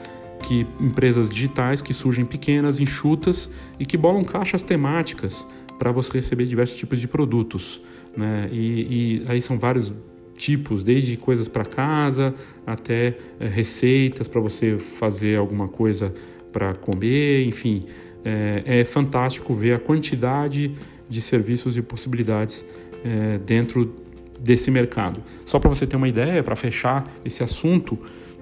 que 0.44 0.66
empresas 0.80 1.30
digitais 1.30 1.82
que 1.82 1.94
surgem 1.94 2.26
pequenas, 2.26 2.80
enxutas 2.80 3.50
e 3.78 3.86
que 3.86 3.98
bolam 3.98 4.24
caixas 4.24 4.64
temáticas 4.64 5.46
para 5.78 5.92
você 5.92 6.14
receber 6.14 6.46
diversos 6.46 6.78
tipos 6.78 7.00
de 7.00 7.08
produtos. 7.08 7.82
Né? 8.16 8.50
E, 8.52 9.22
e 9.22 9.24
aí 9.28 9.42
são 9.42 9.58
vários 9.58 9.94
tipos, 10.38 10.84
desde 10.84 11.18
coisas 11.18 11.48
para 11.48 11.66
casa 11.66 12.34
até 12.66 13.18
é, 13.40 13.48
receitas 13.48 14.28
para 14.28 14.40
você 14.40 14.80
fazer 14.80 15.38
alguma 15.38 15.68
coisa 15.68 16.14
para 16.52 16.74
comer, 16.76 17.46
enfim. 17.46 17.84
É, 18.24 18.64
é, 18.66 18.86
fantástico 18.86 19.54
ver 19.54 19.74
a 19.74 19.80
quantidade 19.80 20.76
de 21.08 21.22
serviços 21.22 21.78
e 21.78 21.82
possibilidades 21.82 22.66
é, 23.04 23.38
dentro 23.38 23.96
desse 24.40 24.70
mercado. 24.72 25.22
Só 25.46 25.60
para 25.60 25.70
você 25.70 25.86
ter 25.88 25.96
uma 25.96 26.08
ideia, 26.08 26.44
para 26.44 26.56
fechar 26.56 27.10
esse 27.24 27.44
assunto 27.44 27.98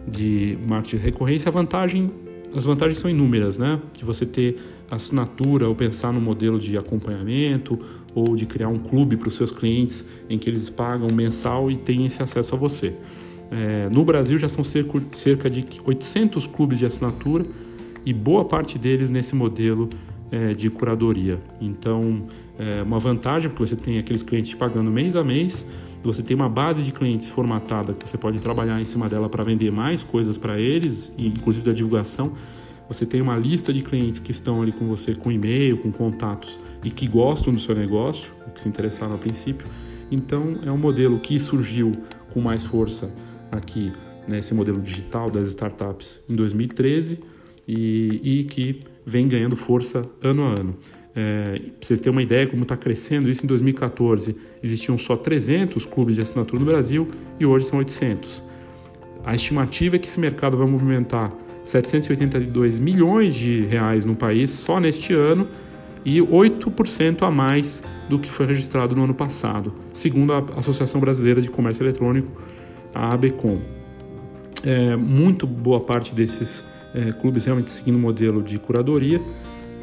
de 0.07 0.57
marketing 0.67 0.97
de 0.97 1.03
recorrência, 1.03 1.49
a 1.49 1.51
vantagem, 1.51 2.11
as 2.55 2.65
vantagens 2.65 2.99
são 2.99 3.09
inúmeras, 3.09 3.57
né? 3.57 3.79
De 3.97 4.05
você 4.05 4.25
ter 4.25 4.55
assinatura 4.89 5.67
ou 5.67 5.75
pensar 5.75 6.13
no 6.13 6.21
modelo 6.21 6.59
de 6.59 6.77
acompanhamento 6.77 7.77
ou 8.15 8.35
de 8.35 8.45
criar 8.45 8.69
um 8.69 8.79
clube 8.79 9.17
para 9.17 9.27
os 9.27 9.35
seus 9.35 9.51
clientes 9.51 10.07
em 10.29 10.37
que 10.39 10.49
eles 10.49 10.69
pagam 10.69 11.09
mensal 11.11 11.69
e 11.69 11.75
têm 11.75 12.05
esse 12.05 12.23
acesso 12.23 12.55
a 12.55 12.57
você. 12.57 12.93
É, 13.51 13.89
no 13.91 14.03
Brasil 14.03 14.37
já 14.37 14.49
são 14.49 14.63
cerca 14.63 15.49
de 15.49 15.65
800 15.85 16.47
clubes 16.47 16.79
de 16.79 16.85
assinatura 16.85 17.45
e 18.07 18.13
boa 18.13 18.45
parte 18.45 18.79
deles 18.79 19.09
nesse 19.09 19.35
modelo 19.35 19.89
é, 20.31 20.53
de 20.53 20.69
curadoria. 20.69 21.37
Então, 21.59 22.23
é 22.57 22.81
uma 22.81 22.99
vantagem 22.99 23.49
porque 23.49 23.65
você 23.65 23.75
tem 23.75 23.99
aqueles 23.99 24.23
clientes 24.23 24.53
pagando 24.53 24.89
mês 24.89 25.17
a 25.17 25.23
mês, 25.25 25.67
você 26.01 26.23
tem 26.23 26.33
uma 26.33 26.47
base 26.47 26.83
de 26.83 26.93
clientes 26.93 27.27
formatada 27.27 27.93
que 27.93 28.07
você 28.07 28.17
pode 28.17 28.39
trabalhar 28.39 28.79
em 28.79 28.85
cima 28.85 29.09
dela 29.09 29.27
para 29.27 29.43
vender 29.43 29.73
mais 29.73 30.03
coisas 30.03 30.37
para 30.37 30.57
eles, 30.57 31.13
inclusive 31.17 31.65
da 31.65 31.73
divulgação 31.73 32.33
você 32.87 33.05
tem 33.05 33.19
uma 33.19 33.35
lista 33.35 33.73
de 33.73 33.81
clientes 33.81 34.21
que 34.21 34.31
estão 34.31 34.61
ali 34.61 34.71
com 34.71 34.87
você 34.87 35.13
com 35.13 35.29
e-mail, 35.29 35.77
com 35.77 35.91
contatos 35.91 36.57
e 36.81 36.89
que 36.89 37.05
gostam 37.05 37.53
do 37.53 37.59
seu 37.59 37.75
negócio, 37.75 38.31
que 38.55 38.61
se 38.61 38.69
interessaram 38.69 39.15
a 39.15 39.17
princípio. 39.17 39.67
Então 40.09 40.59
é 40.63 40.71
um 40.71 40.77
modelo 40.77 41.19
que 41.19 41.37
surgiu 41.37 41.91
com 42.31 42.39
mais 42.39 42.63
força 42.63 43.13
aqui 43.51 43.91
nesse 44.25 44.53
modelo 44.53 44.81
digital 44.81 45.29
das 45.29 45.49
startups 45.49 46.23
em 46.29 46.35
2013 46.37 47.19
e, 47.67 48.39
e 48.39 48.43
que 48.45 48.81
vem 49.05 49.27
ganhando 49.27 49.55
força 49.55 50.07
ano 50.21 50.43
a 50.43 50.47
ano. 50.47 50.77
É, 51.15 51.59
para 51.59 51.71
vocês 51.81 51.99
terem 51.99 52.11
uma 52.11 52.21
ideia 52.21 52.45
como 52.45 52.61
está 52.61 52.77
crescendo 52.77 53.29
isso, 53.29 53.43
em 53.43 53.47
2014 53.47 54.35
existiam 54.61 54.97
só 54.97 55.17
300 55.17 55.85
clubes 55.85 56.15
de 56.15 56.21
assinatura 56.21 56.59
no 56.59 56.65
Brasil 56.65 57.07
e 57.39 57.45
hoje 57.45 57.65
são 57.65 57.79
800. 57.79 58.43
A 59.25 59.33
estimativa 59.33 59.95
é 59.95 59.99
que 59.99 60.07
esse 60.07 60.19
mercado 60.19 60.55
vai 60.55 60.67
movimentar 60.67 61.33
782 61.63 62.79
milhões 62.79 63.35
de 63.35 63.65
reais 63.65 64.05
no 64.05 64.15
país 64.15 64.51
só 64.51 64.79
neste 64.79 65.11
ano 65.11 65.47
e 66.05 66.19
8% 66.19 67.23
a 67.23 67.31
mais 67.31 67.83
do 68.07 68.17
que 68.17 68.31
foi 68.31 68.45
registrado 68.45 68.95
no 68.95 69.03
ano 69.03 69.13
passado, 69.13 69.73
segundo 69.91 70.31
a 70.31 70.45
Associação 70.55 71.01
Brasileira 71.01 71.41
de 71.41 71.49
Comércio 71.49 71.83
Eletrônico, 71.83 72.31
a 72.93 73.13
ABCOM. 73.13 73.59
É, 74.63 74.95
muito 74.95 75.45
boa 75.45 75.81
parte 75.81 76.15
desses 76.15 76.63
é, 76.97 77.11
clubes 77.11 77.45
realmente 77.45 77.69
seguindo 77.69 77.95
o 77.95 77.99
modelo 77.99 78.41
de 78.41 78.57
curadoria 78.57 79.21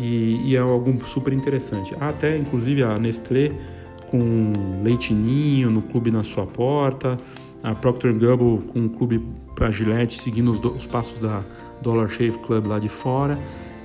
e, 0.00 0.40
e, 0.44 0.56
é 0.56 0.58
algo 0.58 1.04
super 1.06 1.32
interessante. 1.32 1.94
Há 2.00 2.08
até, 2.08 2.36
inclusive, 2.36 2.82
a 2.82 2.98
Nestlé 2.98 3.52
com 4.10 4.52
leitinho 4.82 5.70
no 5.70 5.80
clube 5.80 6.10
na 6.10 6.24
sua 6.24 6.46
porta, 6.46 7.16
a 7.62 7.74
Procter 7.74 8.12
Gamble 8.12 8.62
com 8.72 8.80
um 8.80 8.88
clube 8.88 9.22
para 9.54 9.70
Gillette, 9.70 10.20
seguindo 10.20 10.50
os, 10.50 10.58
os, 10.58 10.86
passos 10.86 11.18
da 11.20 11.44
Dollar 11.80 12.08
Shave 12.08 12.38
Club 12.38 12.66
lá 12.66 12.80
de 12.80 12.88
fora. 12.88 13.38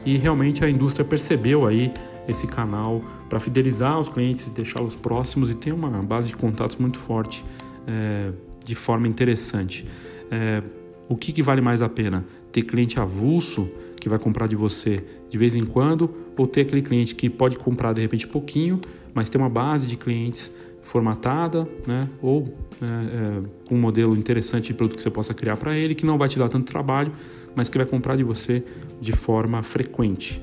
e 0.03 0.17
realmente 0.17 0.65
a 0.65 0.69
indústria 0.69 1.05
percebeu 1.05 1.67
aí 1.67 1.93
esse 2.27 2.47
canal 2.47 3.01
para 3.29 3.39
fidelizar 3.39 3.99
os 3.99 4.09
clientes 4.09 4.49
deixá-los 4.49 4.95
próximos 4.95 5.51
e 5.51 5.55
ter 5.55 5.73
uma 5.73 5.89
base 6.01 6.29
de 6.29 6.37
contatos 6.37 6.77
muito 6.77 6.97
forte 6.97 7.45
é, 7.87 8.31
de 8.65 8.75
forma 8.75 9.07
interessante. 9.07 9.85
É, 10.31 10.61
o 11.09 11.17
que, 11.17 11.33
que 11.33 11.41
vale 11.41 11.59
mais 11.59 11.81
a 11.81 11.89
pena? 11.89 12.23
Ter 12.51 12.61
cliente 12.61 12.99
avulso 12.99 13.69
que 13.99 14.07
vai 14.07 14.19
comprar 14.19 14.47
de 14.47 14.55
você 14.55 15.03
de 15.29 15.37
vez 15.37 15.55
em 15.55 15.65
quando 15.65 16.09
ou 16.37 16.47
ter 16.47 16.61
aquele 16.61 16.83
cliente 16.83 17.15
que 17.15 17.29
pode 17.29 17.57
comprar 17.57 17.91
de 17.93 18.01
repente 18.01 18.27
pouquinho, 18.27 18.79
mas 19.13 19.27
ter 19.27 19.39
uma 19.39 19.49
base 19.49 19.87
de 19.87 19.97
clientes 19.97 20.51
formatada, 20.83 21.67
né? 21.85 22.07
ou 22.21 22.53
é, 22.81 22.85
é, 22.85 23.41
com 23.67 23.75
um 23.75 23.79
modelo 23.79 24.15
interessante 24.15 24.67
de 24.67 24.73
produto 24.75 24.95
que 24.95 25.01
você 25.01 25.09
possa 25.09 25.33
criar 25.33 25.57
para 25.57 25.75
ele, 25.75 25.93
que 25.93 26.05
não 26.05 26.17
vai 26.17 26.29
te 26.29 26.37
dar 26.39 26.47
tanto 26.47 26.71
trabalho, 26.71 27.11
mas 27.55 27.67
que 27.67 27.77
vai 27.77 27.85
comprar 27.85 28.15
de 28.15 28.23
você 28.23 28.63
de 29.01 29.11
forma 29.11 29.61
frequente. 29.63 30.41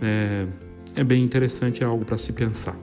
É, 0.00 0.46
é 0.96 1.04
bem 1.04 1.22
interessante, 1.22 1.84
é 1.84 1.86
algo 1.86 2.04
para 2.04 2.16
se 2.16 2.32
pensar. 2.32 2.76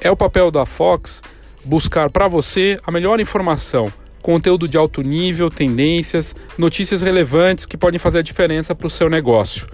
É 0.00 0.10
o 0.10 0.16
papel 0.16 0.50
da 0.50 0.64
Fox 0.64 1.22
buscar 1.64 2.08
para 2.08 2.28
você 2.28 2.78
a 2.84 2.92
melhor 2.92 3.18
informação, 3.20 3.92
conteúdo 4.22 4.68
de 4.68 4.76
alto 4.76 5.02
nível, 5.02 5.50
tendências, 5.50 6.36
notícias 6.56 7.02
relevantes 7.02 7.66
que 7.66 7.76
podem 7.76 7.98
fazer 7.98 8.18
a 8.18 8.22
diferença 8.22 8.74
para 8.74 8.86
o 8.86 8.90
seu 8.90 9.10
negócio. 9.10 9.66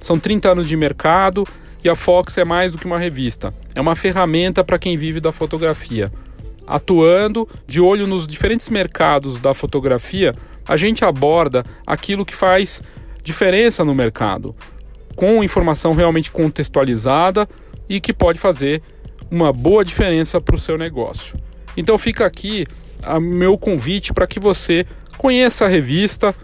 São 0.00 0.18
30 0.18 0.52
anos 0.52 0.68
de 0.68 0.76
mercado 0.76 1.46
e 1.84 1.88
a 1.88 1.94
Fox 1.94 2.38
é 2.38 2.44
mais 2.44 2.72
do 2.72 2.78
que 2.78 2.86
uma 2.86 2.98
revista, 2.98 3.54
é 3.74 3.80
uma 3.80 3.94
ferramenta 3.94 4.64
para 4.64 4.78
quem 4.78 4.96
vive 4.96 5.20
da 5.20 5.32
fotografia. 5.32 6.10
Atuando 6.66 7.48
de 7.66 7.80
olho 7.80 8.06
nos 8.06 8.26
diferentes 8.26 8.70
mercados 8.70 9.38
da 9.38 9.52
fotografia, 9.52 10.34
a 10.66 10.76
gente 10.76 11.04
aborda 11.04 11.64
aquilo 11.86 12.24
que 12.24 12.34
faz 12.34 12.82
diferença 13.22 13.84
no 13.84 13.94
mercado, 13.94 14.56
com 15.14 15.42
informação 15.44 15.94
realmente 15.94 16.30
contextualizada 16.30 17.48
e 17.88 18.00
que 18.00 18.12
pode 18.12 18.38
fazer 18.38 18.82
uma 19.30 19.52
boa 19.52 19.84
diferença 19.84 20.40
para 20.40 20.54
o 20.56 20.58
seu 20.58 20.78
negócio. 20.78 21.38
Então 21.76 21.96
fica 21.98 22.26
aqui 22.26 22.66
o 23.06 23.20
meu 23.20 23.56
convite 23.56 24.12
para 24.12 24.26
que 24.26 24.40
você 24.40 24.84
conheça 25.16 25.64
a 25.66 25.68
revista, 25.68 26.34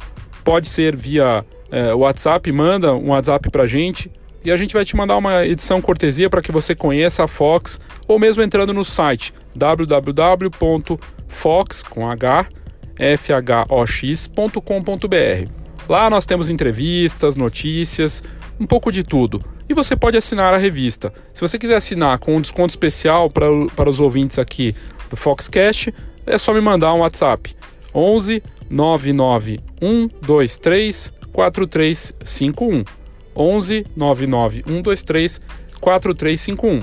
pode 0.45 0.69
ser 0.69 0.95
via 0.97 1.45
é, 1.71 1.95
WhatsApp, 1.95 2.51
manda 2.53 2.95
um 2.95 3.11
WhatsApp 3.11 3.51
para 3.51 3.65
a 3.65 3.67
gente 3.67 4.11
e 4.45 4.53
a 4.53 4.57
gente 4.57 4.75
vai 4.75 4.85
te 4.85 4.95
mandar 4.95 5.17
uma 5.17 5.45
edição 5.47 5.81
cortesia 5.81 6.29
para 6.29 6.43
que 6.43 6.53
você 6.53 6.75
conheça 6.75 7.25
a 7.25 7.29
Fox 7.29 7.81
ou 8.07 8.19
mesmo 8.19 8.43
entrando 8.43 8.75
no 8.75 8.85
site 8.85 9.33
www.fox.com.br. 9.55 10.99
Lá 15.89 16.11
nós 16.11 16.27
temos 16.27 16.51
entrevistas, 16.51 17.37
notícias, 17.37 18.23
um 18.59 18.67
pouco 18.67 18.93
de 18.93 19.03
tudo. 19.03 19.54
E 19.69 19.75
você 19.75 19.97
pode 19.97 20.17
assinar 20.17 20.53
a 20.53 20.59
revista. 20.59 21.13
Se 21.33 21.41
você 21.41 21.59
quiser 21.59 21.77
assinar 21.77 22.19
com 22.19 22.37
um 22.37 22.41
desconto 22.41 22.71
especial 22.71 23.31
para, 23.31 23.89
os 23.89 24.01
ouvintes 24.01 24.39
aqui 24.39 24.75
do 25.09 25.17
Foxcast, 25.17 25.95
é 26.27 26.37
só 26.37 26.53
me 26.53 26.61
mandar 26.61 26.93
um 26.93 26.99
WhatsApp. 26.99 27.57
11 27.95 28.43
99 28.69 29.61
123 29.81 31.13
4351. 31.33 32.85
11 33.37 33.87
99 33.97 34.63
123 34.67 35.41
4351. 35.81 36.81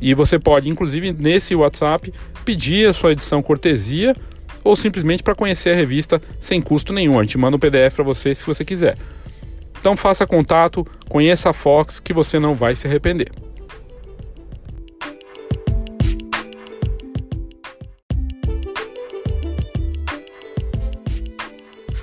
E 0.00 0.14
você 0.14 0.38
pode, 0.38 0.68
inclusive, 0.68 1.12
nesse 1.12 1.54
WhatsApp, 1.54 2.12
pedir 2.44 2.88
a 2.88 2.92
sua 2.92 3.12
edição 3.12 3.42
cortesia 3.42 4.14
ou 4.62 4.76
simplesmente 4.76 5.22
para 5.22 5.34
conhecer 5.34 5.70
a 5.70 5.76
revista 5.76 6.20
sem 6.40 6.60
custo 6.60 6.92
nenhum. 6.92 7.18
A 7.18 7.22
gente 7.22 7.38
manda 7.38 7.56
um 7.56 7.60
PDF 7.60 7.94
para 7.94 8.04
você 8.04 8.34
se 8.34 8.44
você 8.46 8.64
quiser. 8.64 8.96
Então 9.78 9.96
faça 9.96 10.26
contato, 10.26 10.86
conheça 11.08 11.50
a 11.50 11.52
Fox 11.52 12.00
que 12.00 12.12
você 12.12 12.38
não 12.38 12.54
vai 12.54 12.74
se 12.74 12.86
arrepender. 12.86 13.30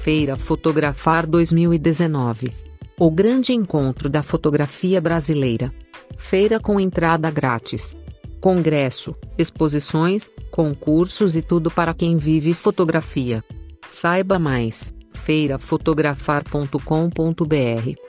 Feira 0.03 0.35
Fotografar 0.35 1.25
2019. 1.25 2.51
O 2.99 3.09
grande 3.09 3.53
encontro 3.53 4.09
da 4.09 4.21
fotografia 4.21 4.99
brasileira. 4.99 5.73
Feira 6.17 6.59
com 6.59 6.79
entrada 6.79 7.31
grátis. 7.31 7.97
Congresso, 8.41 9.15
exposições, 9.37 10.29
concursos 10.51 11.37
e 11.37 11.41
tudo 11.41 11.71
para 11.71 11.93
quem 11.93 12.17
vive 12.17 12.53
fotografia. 12.53 13.41
Saiba 13.87 14.37
mais 14.37 14.93
feirafotografar.com.br 15.25 18.02